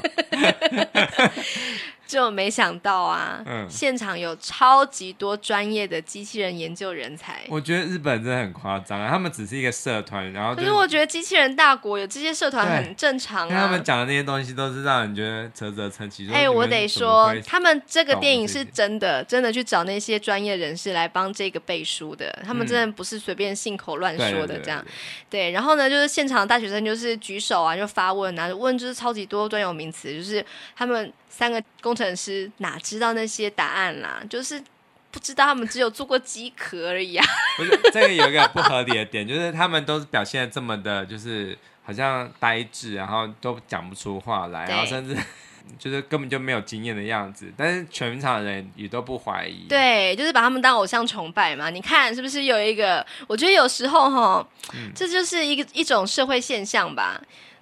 [2.11, 7.41] 就没想到啊，嗯，现场有超级多专业的机器人研究人才。
[7.47, 13.61] 我觉得日本真的很夸张啊，他们只是一个社团，然后可是我觉得机器人大国有这些社团很正常啊。
[13.61, 16.29] 他们讲的那些东西都是让人觉得啧啧称奇。
[16.33, 22.37] 哎，我得说，他们这个电影是真的，真的去找那些专业人士来帮这个背书的。
[22.45, 24.85] 他们真的不是随便信口乱说的这样。
[25.29, 30.45] 对，然后呢，就是现场的大学生就是举手啊，就发问啊，问就是超级多专有名词，就是
[30.75, 31.09] 他们。
[31.31, 34.23] 三个工程师哪知道那些答案啦、啊？
[34.29, 34.61] 就是
[35.09, 37.25] 不知道，他们只有做过机壳而已啊。
[37.57, 45.17] 不是，这个有一个不合理的点，就是他们都是表现的这么的，就是好像呆滞，然后都讲不出话来，然后甚至
[45.79, 47.51] 就是根本就没有经验的样子。
[47.55, 49.65] 但是全场人也都不怀疑。
[49.69, 51.69] 对，就是把他们当偶像崇拜嘛。
[51.69, 53.05] 你看是不是有一个？
[53.27, 57.21] 我觉得有时候哈，嗯、这就是一个一种社会现象吧。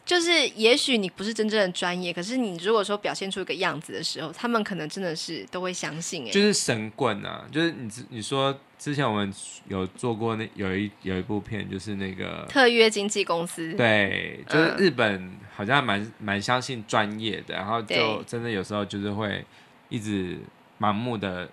[0.10, 6.26] 就是，也许你不是真正的专业，可是你如果说表现出一个样子的时候，他们可能真的是都会相信。
[6.26, 7.46] 哎，就是神棍啊！
[7.52, 9.32] 就是你你说之前我们
[9.68, 13.72] 有做过那有一有一部片，就是那个特约经纪公司。
[13.76, 19.46] 对，就是日本好像蛮蛮相信专业的，然后就真的有时候就是会
[19.90, 20.40] 一直
[20.80, 21.48] 盲目的。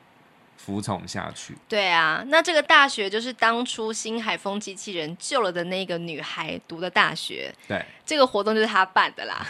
[0.57, 1.54] 服从下去。
[1.68, 7.52] 对啊，那这个大学就是当初新海丰机器人救了的那个女孩读的大学。
[7.68, 9.46] 对，这个活动就是他办的啦。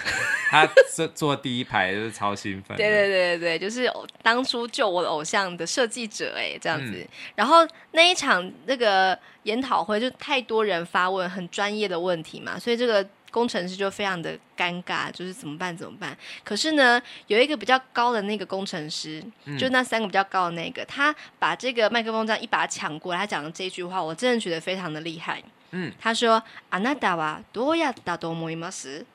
[0.50, 2.76] 他坐坐第一排就是超兴奋。
[2.76, 3.90] 对对对对对，就是
[4.22, 6.92] 当初救我的偶像的设计者哎，这样子。
[6.92, 13.07] 嗯、然后那一场那个研讨会就太多人发问很专业的问题嘛，所以这个。
[13.36, 15.75] 工程师就非常的尴尬，就是怎么办？
[15.75, 16.17] 怎么办？
[16.43, 25.41] 可是呢，有一个比较高的那个工程师，嗯、就那三个比较高的那个，他把这个麦克风这样一把抢过来，他讲的这句话，我真的觉得非常的厉害。
[25.71, 29.05] 嗯，他说：“あなたはどうやったと思います？”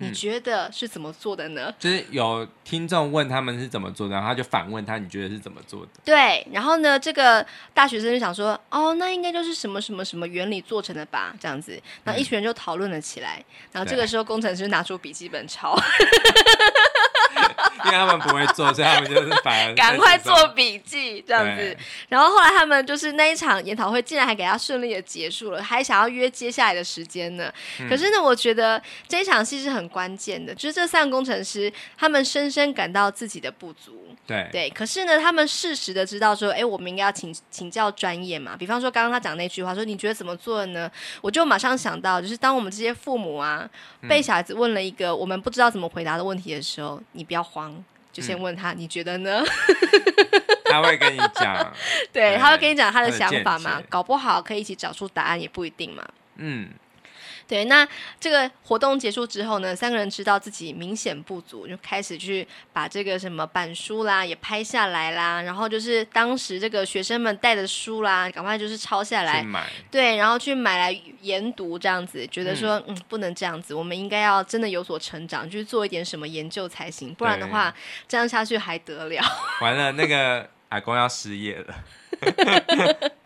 [0.00, 1.72] 你觉得是怎么做的呢？
[1.78, 5.88] 就是有听众问他们是怎么做的，然后他就反问他，你觉得是怎么做的？
[6.04, 15.78] 对，然后呢，这个大学生就想说，哦，那应该就是什么什么什么原理做成的吧，这样子，然后一群人就讨论了起来，然后这个时候工程师拿出笔记本抄。
[17.84, 21.76] 因为他们不会做，所以他们就是反而 赶快做笔记这样子。
[22.08, 27.52] 然后后来他们就是那一场研讨会，竟然还给他顺利的结束了，还想要约接下来的时间呢。
[27.80, 33.96] 嗯、可是呢，我觉得这一场戏是很关键的，就是这三个工程师他们深深感到自己的不足。
[34.26, 38.56] 对对，可是呢，他们适时的知道说，哎，我们应该要请请教专业嘛。
[38.56, 40.88] 比方说，刚刚他讲那句话说，你觉得怎么做的呢？
[41.20, 43.68] 我就马上想到，就是当我们这些父母啊，
[44.08, 46.79] 被小孩子问了一个我们不知道怎么回答的问题的时候，
[47.12, 47.84] 你不要慌。
[48.12, 49.42] 就先问他，嗯、你觉得呢？
[50.66, 51.72] 他会跟你讲，
[52.12, 56.04] 对，他会跟你讲他的想法嘛，搞不好可以一起找出答案，也不一定嘛。
[56.36, 56.68] 嗯。
[57.50, 57.84] 对，那
[58.20, 69.44] 这个活动结束之后呢，三个人知道自己明显不足，就开始去把这个什么板书啦也拍下来啦，然后就是当时这个学生们带的书啦，赶快就是抄下来，
[69.90, 77.74] 对，然后去买来研读，这样子觉得说，嗯，嗯，不能这样子，我们应该要真的有所成长，去做一点什么研究才行，不然的话，
[78.06, 79.20] 这样下去还得了？
[79.60, 81.74] 完了，那个阿公要失业了。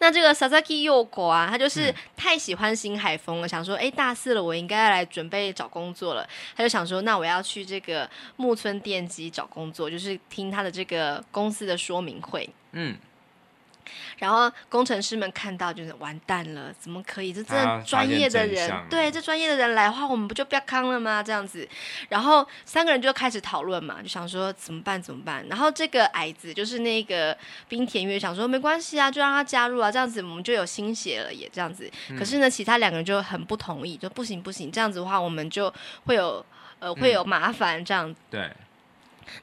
[0.00, 6.28] 那这个 Sasaki Yoko 啊，他就是太喜欢新海风了，想说，哎，大四了，我应该要来准备找工作了。
[6.56, 12.48] 他就想说，那我要去这个木村电机找工作，就是听他的这个公司的说明会。
[12.72, 12.96] 嗯。
[14.18, 17.32] 然后工程师们看到就是完蛋了，怎么可以？
[17.32, 21.22] 这这专业的人，对，这专业的人来的话，我们不就不要康了吗？
[21.22, 21.68] 这样子，
[22.08, 25.00] 然后三个人就开始讨论嘛，就想说怎么办？
[25.00, 25.46] 怎么办？
[25.48, 27.36] 然后这个矮子就是那个
[27.68, 31.90] 冰田月，想说没关系啊，就让他加入啊，这样子我们就有新血了，也这样子。
[32.18, 35.72] 可是呢，其他两个人就很不同意，就不行不行，这样子的话我们就
[36.06, 36.44] 会有
[36.78, 38.50] 呃会有麻烦，这样、嗯、对。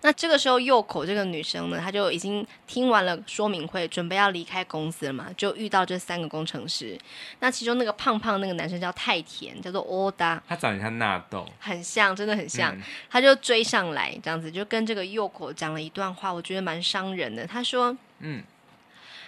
[0.02, 6.96] 那这个时候，右口这个女生呢，她就已经听完了说明会，准备要离开公司了嘛，就遇到这三个工程师。
[7.40, 12.74] 那其中那个胖胖那个男生叫太田，叫做欧达，他长得像纳豆，很像，真的很像。
[12.76, 17.44] 嗯、他就追上来，这样子就跟这个右口讲了一段话，我觉得蛮伤人的。
[17.44, 18.44] 他说：“嗯，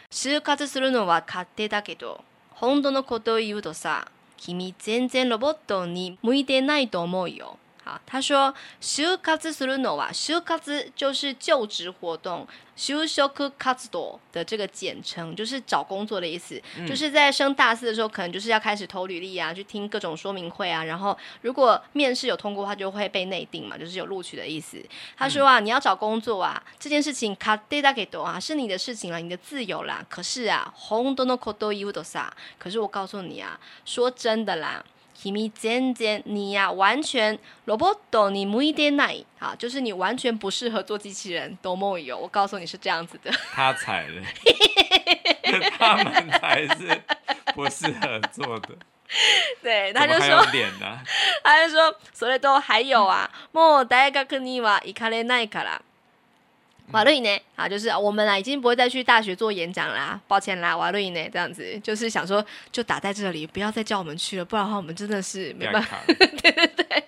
[0.09, 2.21] 就活するのは胜手だけど、
[2.55, 4.07] 本当のことを言うとさ、
[4.37, 7.59] 君全然ロボットに向いてないと思うよ。”
[7.89, 10.59] 好，他说就活するのは就活
[10.97, 13.51] 就是就职活动，就职活
[13.91, 24.83] 动的这个简称就是找工作的意思，嗯、就是在升大四的时候，可能就是要开始投履历啊，去听各种说明会啊，然后如果面试有通过，他就会被内定嘛，就是有录取的意思。
[25.19, 30.03] 他说啊，嗯、你要找工作啊，这件事情胜手だけど啊，是你的事情啦，你的自由啦。
[30.09, 34.83] 可是啊，本当のこと言うとさ，可是我告诉你啊，说真的啦。
[35.19, 41.57] 君全然你呀、啊，完全ロボットに向いてない啊，就是你完全不适合做机器人。
[41.63, 43.31] 都没有，我告诉你是这样子的。
[43.53, 44.23] 他才了，
[45.79, 47.03] 他们才是
[47.55, 48.71] 不适合做的。
[49.63, 51.03] 对，他就说，啊、
[51.43, 55.83] 他就说，それと还有啊，もう大学には行かれないから。
[56.92, 57.30] 瓦路易呢？
[57.56, 65.98] 啊，就是我们啊，已经不会再去大学做演讲啦，抱歉啦，瓦路易呢，这样子就是想说，就打在这里，不要再叫我们去了，不然的话，我们真的是没办法。
[66.08, 67.04] 对对对。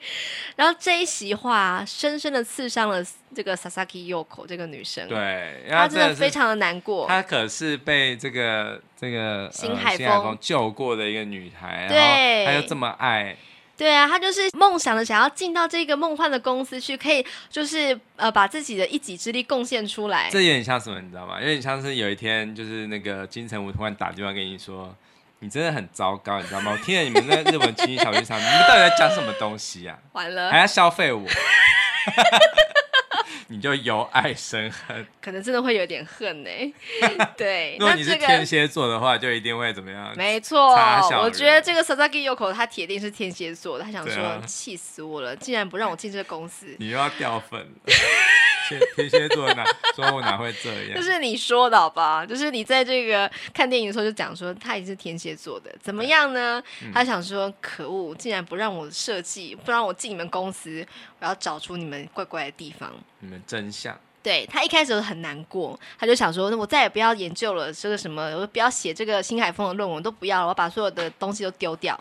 [0.55, 3.03] 然后这一席话，深深的刺伤了
[3.33, 5.07] 这个 Sasaki Yoko 这个女生。
[5.07, 7.07] 对，她真的非常的难过。
[7.07, 11.97] 她可是被这个这个新海风、呃、救过的一个女孩，对，
[12.43, 13.35] 然后她又这么爱。
[13.77, 20.29] 对啊，他就是梦想的，想要进到这个梦幻的公司去，可以就是呃把自己的一己之力贡献出来。
[20.29, 21.39] 这有点像什么，你知道吗？
[21.39, 24.95] 有点像是有一天，就是那个金城武突然打电话给你说，
[25.39, 26.71] 你真的很糟糕，你知道吗？
[26.73, 29.97] 我听了你们那日本情景小剧场，你们到底在讲什么东西啊？
[30.13, 31.25] 完了，还要消费我。
[33.51, 36.49] 你就由爱生恨， 可能真的会有点恨呢。
[37.37, 40.13] 对，如果你是天蝎座的话，就一定会怎么样？
[40.15, 40.73] 没错，
[41.21, 47.67] 我觉得这个 Sasaki Yoko 他铁定是天蝎座的，他想说气死我了，竟然不让我进这个公司，你又要掉粉了。
[48.95, 49.63] 天蝎座哪
[49.95, 50.95] 说我哪会这样？
[50.95, 52.25] 就是你说的好吧？
[52.25, 56.61] 就是你在这个看电影的时候就讲说他也是天蝎座的，怎么样呢？
[56.83, 60.85] 嗯、他想说可恶，竟然不让我设计，不让我进你们公司，
[61.19, 63.97] 我要找出你们怪怪的地方，你们真相。
[64.23, 71.99] 对，他一开始很难过，他就想说，那我再也不要研究了，这个什么，我不要写这个新海峰的论文，都不要了，我把所有的东西都丢掉。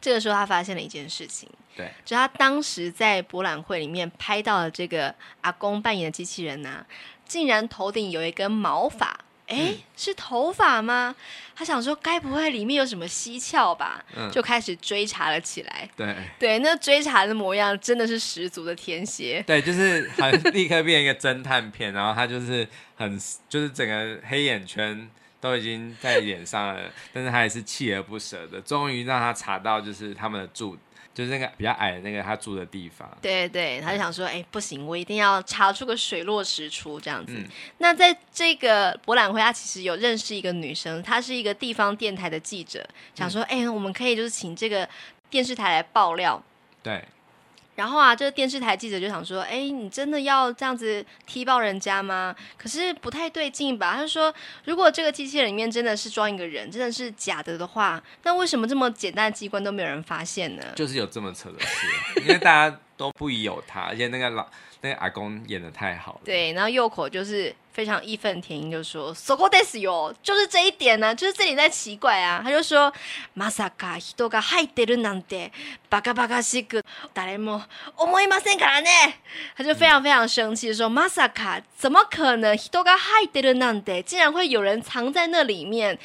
[0.00, 1.48] 这个时候，他发现了一件事情。
[1.76, 6.86] 对，就他当时在博览会里面拍到的这个阿公扮演的机器人呐、啊，
[7.24, 9.06] 竟然头顶有一根毛发，
[9.46, 11.14] 哎、嗯，是头发吗？
[11.54, 14.04] 他想说，该不会里面有什么蹊跷吧？
[14.16, 15.88] 嗯，就开始追查了起来。
[15.96, 19.42] 对，对，那追查的模样真的是十足的天蝎。
[19.46, 25.08] 对，就是很立刻变一个侦探片，然后他就是很，就是整个黑眼圈。
[25.40, 30.76] 都已经在脸上了，但是他也是锲而不舍的，终于让他查到就是他们的住，
[31.14, 33.10] 就是那个比较矮的那个他住的地方。
[33.22, 37.32] 对对，他就想说，哎，不行，我一定要查出个水落石出这样子。
[37.34, 44.88] 嗯、那在这个博览会，他其实有认识一个女生，她是一个地方电台的记者，想说，哎、嗯，我们可以就是请这个
[45.30, 46.42] 电视台来爆料。
[46.82, 47.02] 对。
[47.80, 52.36] 然后啊，这个电视台记者就想说：“哎，你真的要这样子踢爆人家吗？
[52.58, 54.30] 可是不太对劲吧？”他就说
[54.66, 61.86] ：“如果这个机器人里面真的是装一个人，真的是假的的话，那为什么这么简单的机关都没有人发现呢？”就是有这么扯的事，
[62.20, 64.46] 因为大家都不疑有他，而且那个老
[64.82, 66.20] 那个阿公演的太好了。
[66.22, 67.54] 对，然后右口就是。
[67.79, 75.51] 非常义愤填膺，就说：“そこですよ，就是这一点呢、啊，就是这里在奇怪啊。”他就说：“まさか人が入ってるなんて
[75.89, 76.81] バカバカしく
[77.13, 77.63] 谁も
[77.97, 79.15] 思いませんからね。”
[79.57, 85.97] 他就非常非常生气，说：“まさか怎么可能人が入ってるなんて竟然会有人藏在那里面？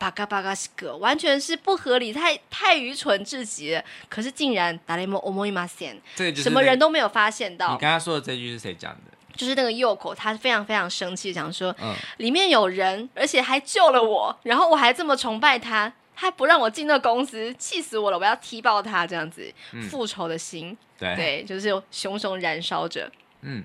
[0.00, 3.84] バカバカしく完全是不合理，太太愚蠢至极了。
[4.08, 9.00] 可是竟然谁も思いません，什么人都没有发现到。”你刚刚说的这句是谁讲的？
[9.35, 18.17] 就是那个右口，他非常非常生气，想说，嗯，里面有人，而且还救了我，然后我还这么崇拜他，他不让我进那公司，气死我了！
[18.17, 23.11] 我要踢爆他，这样子，嗯、复仇的心，对，对，就是熊熊燃烧着。
[23.41, 23.63] 嗯，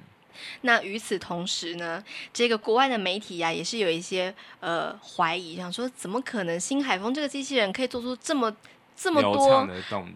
[0.62, 2.03] 那与此同时呢，
[2.33, 8.55] 这个国外的媒体呀、啊，也是有一些呃怀疑，想说，怎么可能新海峰这个机器人可以做出这么。
[9.01, 9.64] 这么多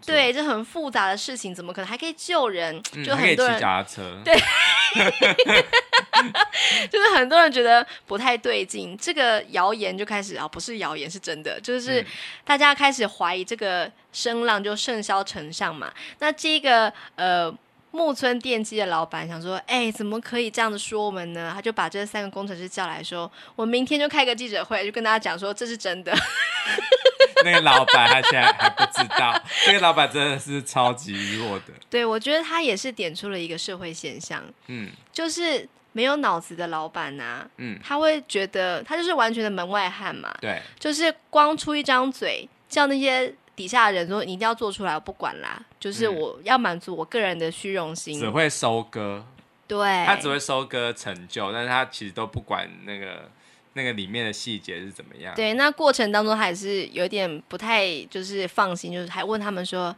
[0.05, 2.75] 对，这很复杂的事情，怎么可能还可以救人？
[2.93, 4.35] 嗯、就很多人骑脚踏车，对，
[6.91, 8.97] 就是很多人觉得不太对劲。
[8.97, 12.05] 这个谣言就开始啊，不是谣言，是真的，就是
[12.43, 15.89] 大家开始怀疑这个声浪就甚嚣尘上嘛。
[16.19, 17.55] 那这个呃。
[17.95, 26.11] 木村电机的老板想说：“哎，怎么可以这样子说我们呢？”他就把这三个工程师叫来说：“我明天就开个记者会，就跟大家讲说这是真的。
[27.45, 31.65] ”那个老板他现在还不知道，那个老板真的是超级弱的。
[31.87, 43.31] 对，我觉得他也是点出了一个社会现象，嗯，就是没有脑子的老板呐、啊，嗯，他会觉得他就是完全的门外汉嘛，对，就是光出一张嘴叫那些。
[43.55, 49.23] 底下的人说你一定要做出来，我不管啦，就是我要满足我个人的虚荣心，只会收割，
[49.67, 53.29] 对，他只会收割成就，但是他其实都不管那个
[53.73, 55.33] 那个里面的细节是怎么样。
[55.35, 59.95] 对，那过程当中还是有点不太就是放心，就是还问他们说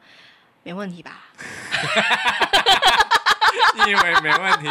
[0.64, 1.24] 没问题吧？
[3.86, 4.70] 你以为没问题？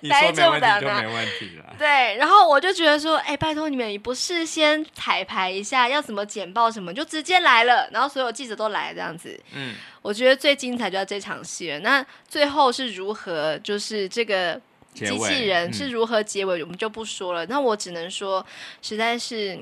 [0.00, 1.74] 你说没问题就没问题了。
[1.78, 9.38] 对，然后我就觉得说，哎，拜托你们，你不事先彩排一下，要怎么简报什么，就直接来了，然后所有记者都来这样子。
[9.52, 11.78] 嗯，我觉得最精彩就在这场戏了。
[11.80, 14.60] 那最后是如何，就是这个
[14.94, 17.44] 机器人是如何结尾，结尾我们就不说了。
[17.46, 18.44] 那我只能说，
[18.80, 19.58] 实在是，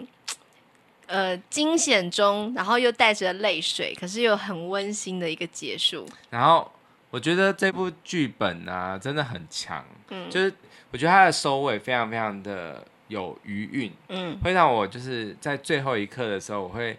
[1.06, 6.08] 呃，惊险中，然后又带着泪水，可是又很温馨的一个结束。
[6.30, 6.70] 然后。
[7.10, 10.52] 我觉得这部剧本啊，真的很强，嗯，就是
[10.92, 16.96] 我觉得它的收尾非常非常的有余韵，嗯，会让我就是在最后一刻的时候，我会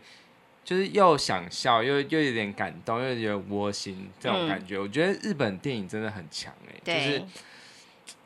[0.65, 4.75] 就是又想笑，又又有点感动，又有点窝心这种感觉。
[4.75, 7.23] 嗯，我觉得日本电影真的很强哎，就是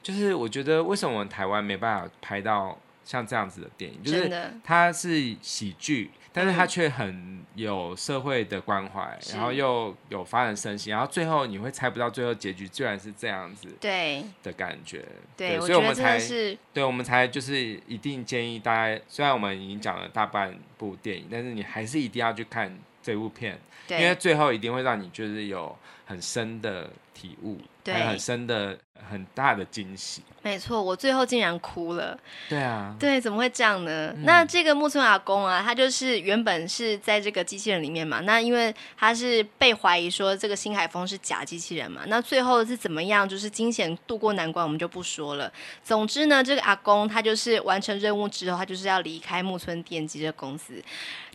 [0.02, 6.10] 就是我觉得为什么我们台湾没办法拍到像这样子的电影，就是它是喜剧。
[6.36, 14.22] 但是他却很有社会的关怀，嗯，然后又有发人深省，然后最后你会猜不到最后结局居然是这样子，对。
[14.44, 15.06] 的感觉，
[15.38, 17.58] 对，对，所以我们才是，对，我们才就是
[17.88, 23.58] 一定建议大家，虽然我们已经讲了大半部电影，但是你还是一定要去看这部片，
[23.88, 25.74] 因为最后一定会让你就是有
[26.06, 28.78] 很深的体悟，还有很深的。
[29.08, 32.18] 很大的惊喜，没错，我最后竟然哭了。
[32.50, 34.12] 对啊，对，怎么会这样呢？
[34.16, 38.22] 嗯、那这个木村阿公啊，他就是原本是在这个机器人里面嘛。
[38.22, 42.02] 那因为他是被怀疑说这个新海峰是假机器人嘛。
[42.08, 43.30] 那最后是怎么样？
[43.30, 45.52] 就是惊险度过难关，我们就不说了。
[45.84, 50.82] 总之呢，这个阿公他就是完成任务之后，他就是要离开木村电机这公司。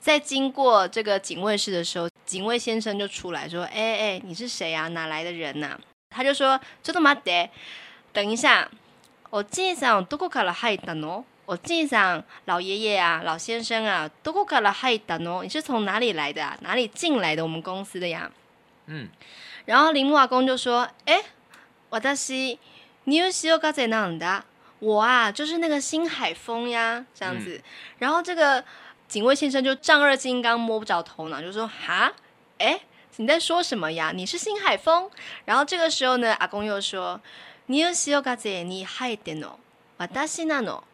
[0.00, 4.87] 在经过这个警卫室的时候，警卫先生就出来说：“哎哎，你是谁啊？
[4.89, 7.49] 哪来的人呐、啊？”他就说：“ちょっと待って，
[8.13, 8.69] 等一下，
[9.29, 11.23] 我记上どこから入ったの？
[11.45, 15.43] 我记上老爷爷啊，老先生啊，どこから入ったの？
[15.43, 16.57] 你是从哪里来的啊？
[16.61, 17.43] 哪里进来的？
[17.43, 18.31] 我们公司的呀？”
[18.87, 19.09] 嗯，
[19.65, 21.21] 然后铃木阿公就说：“哎，
[22.15, 22.57] 私
[23.05, 24.41] ニューシオガゼなんだ，
[24.79, 27.57] 我啊，就是那个新海风呀，这样子。
[27.57, 27.63] 嗯”
[27.99, 28.63] 然后这个
[29.10, 32.12] 警卫先生就丈二金刚摸不着头脑，就说：“哈，
[32.58, 32.80] 哎。”
[33.16, 34.12] 你在说什么呀？
[34.14, 35.10] 你是新海风。
[35.44, 37.20] 然后这个时候呢，阿公又说
[37.66, 39.50] ：“你有西欧嘎子，你害的喏，
[39.98, 40.84] 瓦达西纳诺。”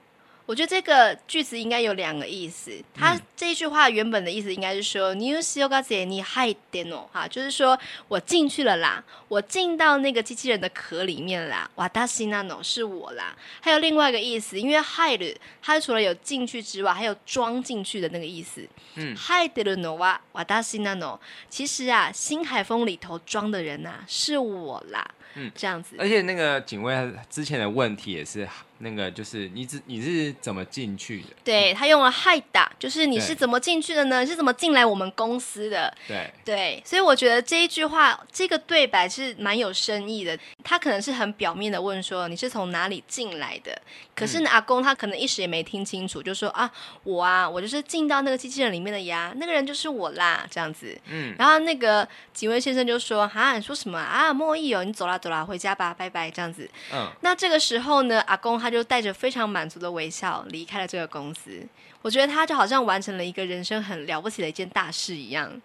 [0.47, 2.71] 我觉得这个句子应该有两个意思。
[2.95, 7.77] 他这一句话原本的意思应该是说：“你有西欧高子，你害点哦。”哈，就是说
[8.07, 13.37] 我进去了啦，我进到那个机器人的壳里面啦，瓦达西纳诺是我啦。
[13.61, 18.65] 还有另外一个意思，因为害的，它除了有进去之外，还有装进去的那个意思。
[18.95, 21.21] 嗯，害的了诺瓦瓦达西纳诺，
[21.51, 25.05] 其实啊，新海风里头装的人呐、啊，是我啦。
[25.35, 25.97] 嗯，这样子。
[25.99, 26.95] 而且那个警卫
[27.29, 28.49] 之前的问题也是。
[28.79, 31.29] 那个就是你是你是怎么进去的？
[31.45, 34.27] 对，他用了 hide，就是你是怎么进去的呢？
[34.27, 35.93] 是怎么进来我们公司的？
[36.07, 40.39] 对对，所以我觉得这一句话，这个对白是蛮有深意的。
[40.63, 43.81] 他可能是很表面的问说你是从哪里进来的，
[44.15, 46.71] 可是呢、嗯、阿公他可能一时也没听清楚，就说啊
[47.05, 50.99] 我啊我就是进到那个机器人里面的呀，那个人就是我啦这样子。
[51.09, 56.69] 嗯，然后那个警卫先生就说啊你说什么啊莫易哦，你走啦走啦回家吧拜拜这样子。
[56.93, 61.67] 嗯，那这个时候呢阿公他就带着非常满足的微笑离开了这个公司。
[62.03, 65.61] 我觉得他就好像完成了一个人生很了不起的一件大事一样。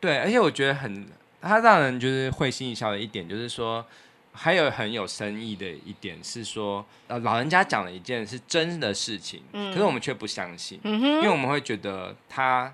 [0.00, 1.06] 对，而且我觉得很
[1.40, 3.84] 他让人就是会心一笑的一点，就是说
[4.32, 12.72] 还有很有深意的一点是说，呃，老人家讲了一件是真的事情，嗯，可是我们却不相信，嗯哼，因为我们会觉得他。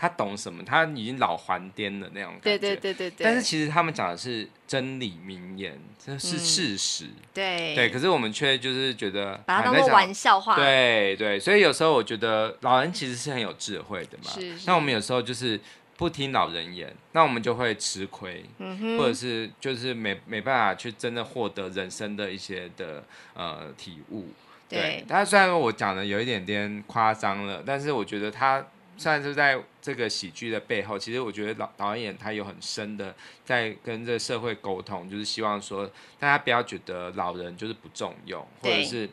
[0.00, 0.64] 他懂什么？
[0.64, 2.58] 他已经老还颠了那种感觉。
[2.58, 3.22] 对对对对对。
[3.22, 7.04] 但是其实他们讲的是真理名言，这是事实。
[7.04, 7.90] 嗯、对对。
[7.90, 10.56] 可是我们却就是觉得把它当做玩笑话。
[10.56, 14.30] 对对，所以有时候我觉得老人其实是很有智慧的嘛。
[14.30, 14.56] 是。
[14.64, 15.60] 那我们有时候就是
[15.98, 24.28] 不听老人言，那我们就会吃亏，嗯，或者是就是没没办法去真的获得人生的一些的呃体悟。
[24.66, 24.78] 对。
[24.78, 28.64] 对，但虽然我讲的有一点点夸张了，但是我觉得他。
[29.00, 33.14] 虽然是在这个喜剧的背后，其实我觉得老导演他有很深的
[33.46, 39.08] 在跟这个社会沟通，就是希望说大家不要觉得老人就是不重用，或者是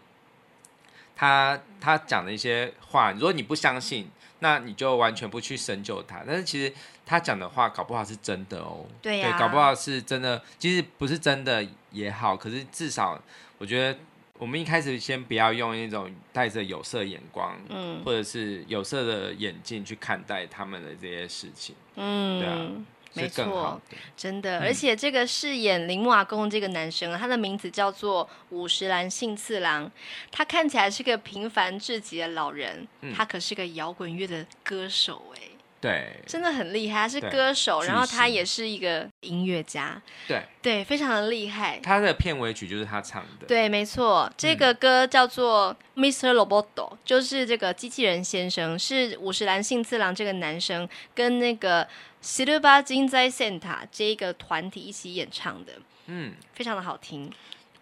[1.15, 6.21] 他他讲的一些话，如果你不相信，那你就完全不去深究他。
[6.27, 6.73] 但是其实
[7.05, 13.17] 他讲的话搞不好是真的哦，对呀，对，搞不好是真的，其实不是真的也好，可是至少
[13.57, 13.97] 我觉得
[14.37, 22.71] 我们一开始先不要用那种带着有色眼光，嗯，或者是有色的眼镜去看待他们的这些事情，嗯，对啊。
[23.13, 23.81] 没错，
[24.15, 29.89] 真的，而且这个饰演铃木阿公这个男生啊，他的名字叫做五十岚幸次郎，
[30.29, 35.41] 他看起来是个平凡至极的老人，嗯、他可是个摇滚乐的歌手哎。
[35.79, 40.41] 对，真的很厉害，他是歌手，然后他也是一个音乐家，对。
[40.61, 41.79] 对，非常的厉害。
[41.81, 46.33] 他的片尾曲就是他唱的，对，没错，这个歌叫做《Mr.
[46.33, 46.65] Robot》，
[47.05, 51.87] 就是这个机器人先生，是五十岚幸次郎这个男生跟那个
[52.21, 55.73] Silver Jinzai Center 这个团体一起演唱的，
[56.07, 57.31] 嗯，非常的好听。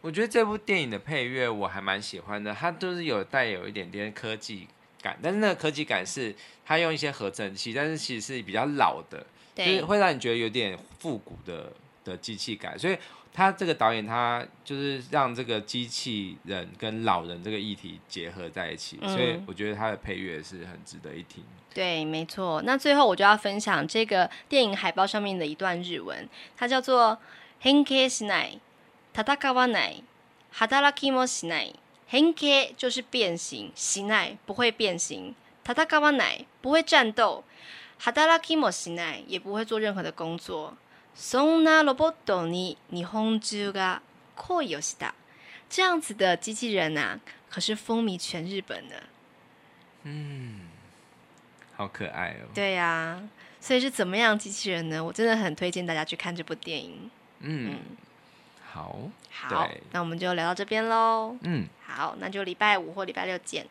[0.02, 4.68] 我觉得这部电影的配乐我还蛮喜欢的，它都是有带有一点点科技
[5.05, 6.35] 感，但是那个科技感是
[6.65, 11.73] 他用一些合成器，但是其实是比较老的，对就是会让你觉得有点复古的
[12.05, 12.79] 的机器感。
[12.79, 12.97] 所以
[13.33, 21.45] 他这个导演他就是让这个机器人跟老人这个议题结合在一起，嗯、所以我觉得他的配乐是很值得一听。
[21.73, 22.61] 对，没错。
[22.63, 27.19] 那最后我就要分享这个电影海报上面的一段日文，它叫做“
[27.63, 28.59] 変形しない、
[29.15, 30.03] 戦わない、
[30.53, 31.75] 働きもしない”。
[32.07, 35.35] 変形就是变形，しない不会变形，
[35.65, 37.45] 戦わない不会战斗，
[38.01, 40.77] 働きもしない也不会做任何的工作。
[41.15, 44.03] そんなロボットに日本中が
[44.37, 45.15] 恋をした。
[45.69, 49.03] 这样子的机器人啊，可是风靡全日本的。
[50.03, 50.69] 嗯，
[51.77, 52.49] 好可爱哦。
[52.55, 53.29] 对呀、啊，
[53.61, 55.05] 所以是怎么样机器人呢？
[55.05, 57.11] 我真的很推荐大家去看这部电影。
[57.41, 57.71] 嗯。
[57.71, 57.79] 嗯
[58.73, 58.97] 好，
[59.31, 61.37] 好，对那我们就聊到这边喽。
[61.43, 63.66] 嗯， 好，那就礼拜五或礼拜六见。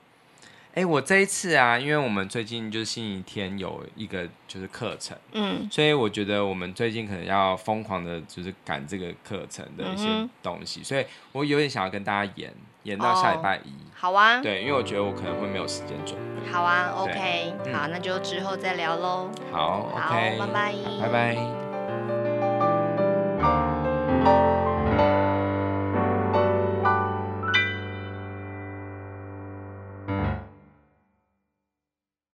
[0.77, 10.09] 哎、欸，我这一次啊，因为我们最近就是星期天有一个就是课程，嗯，所以我觉得我们最近可能要疯狂的，就是赶这个课程的一些
[10.43, 12.53] 东西，嗯、所以我有点想要跟大家演
[12.83, 13.69] 演到下礼拜一。
[13.69, 16.51] 哦、好啊，对，因为我觉得我可能会没有时间准备。
[16.51, 19.31] 好啊，OK，、嗯、好，那就之后再聊喽。
[19.53, 21.64] 好，OK，拜拜，拜拜。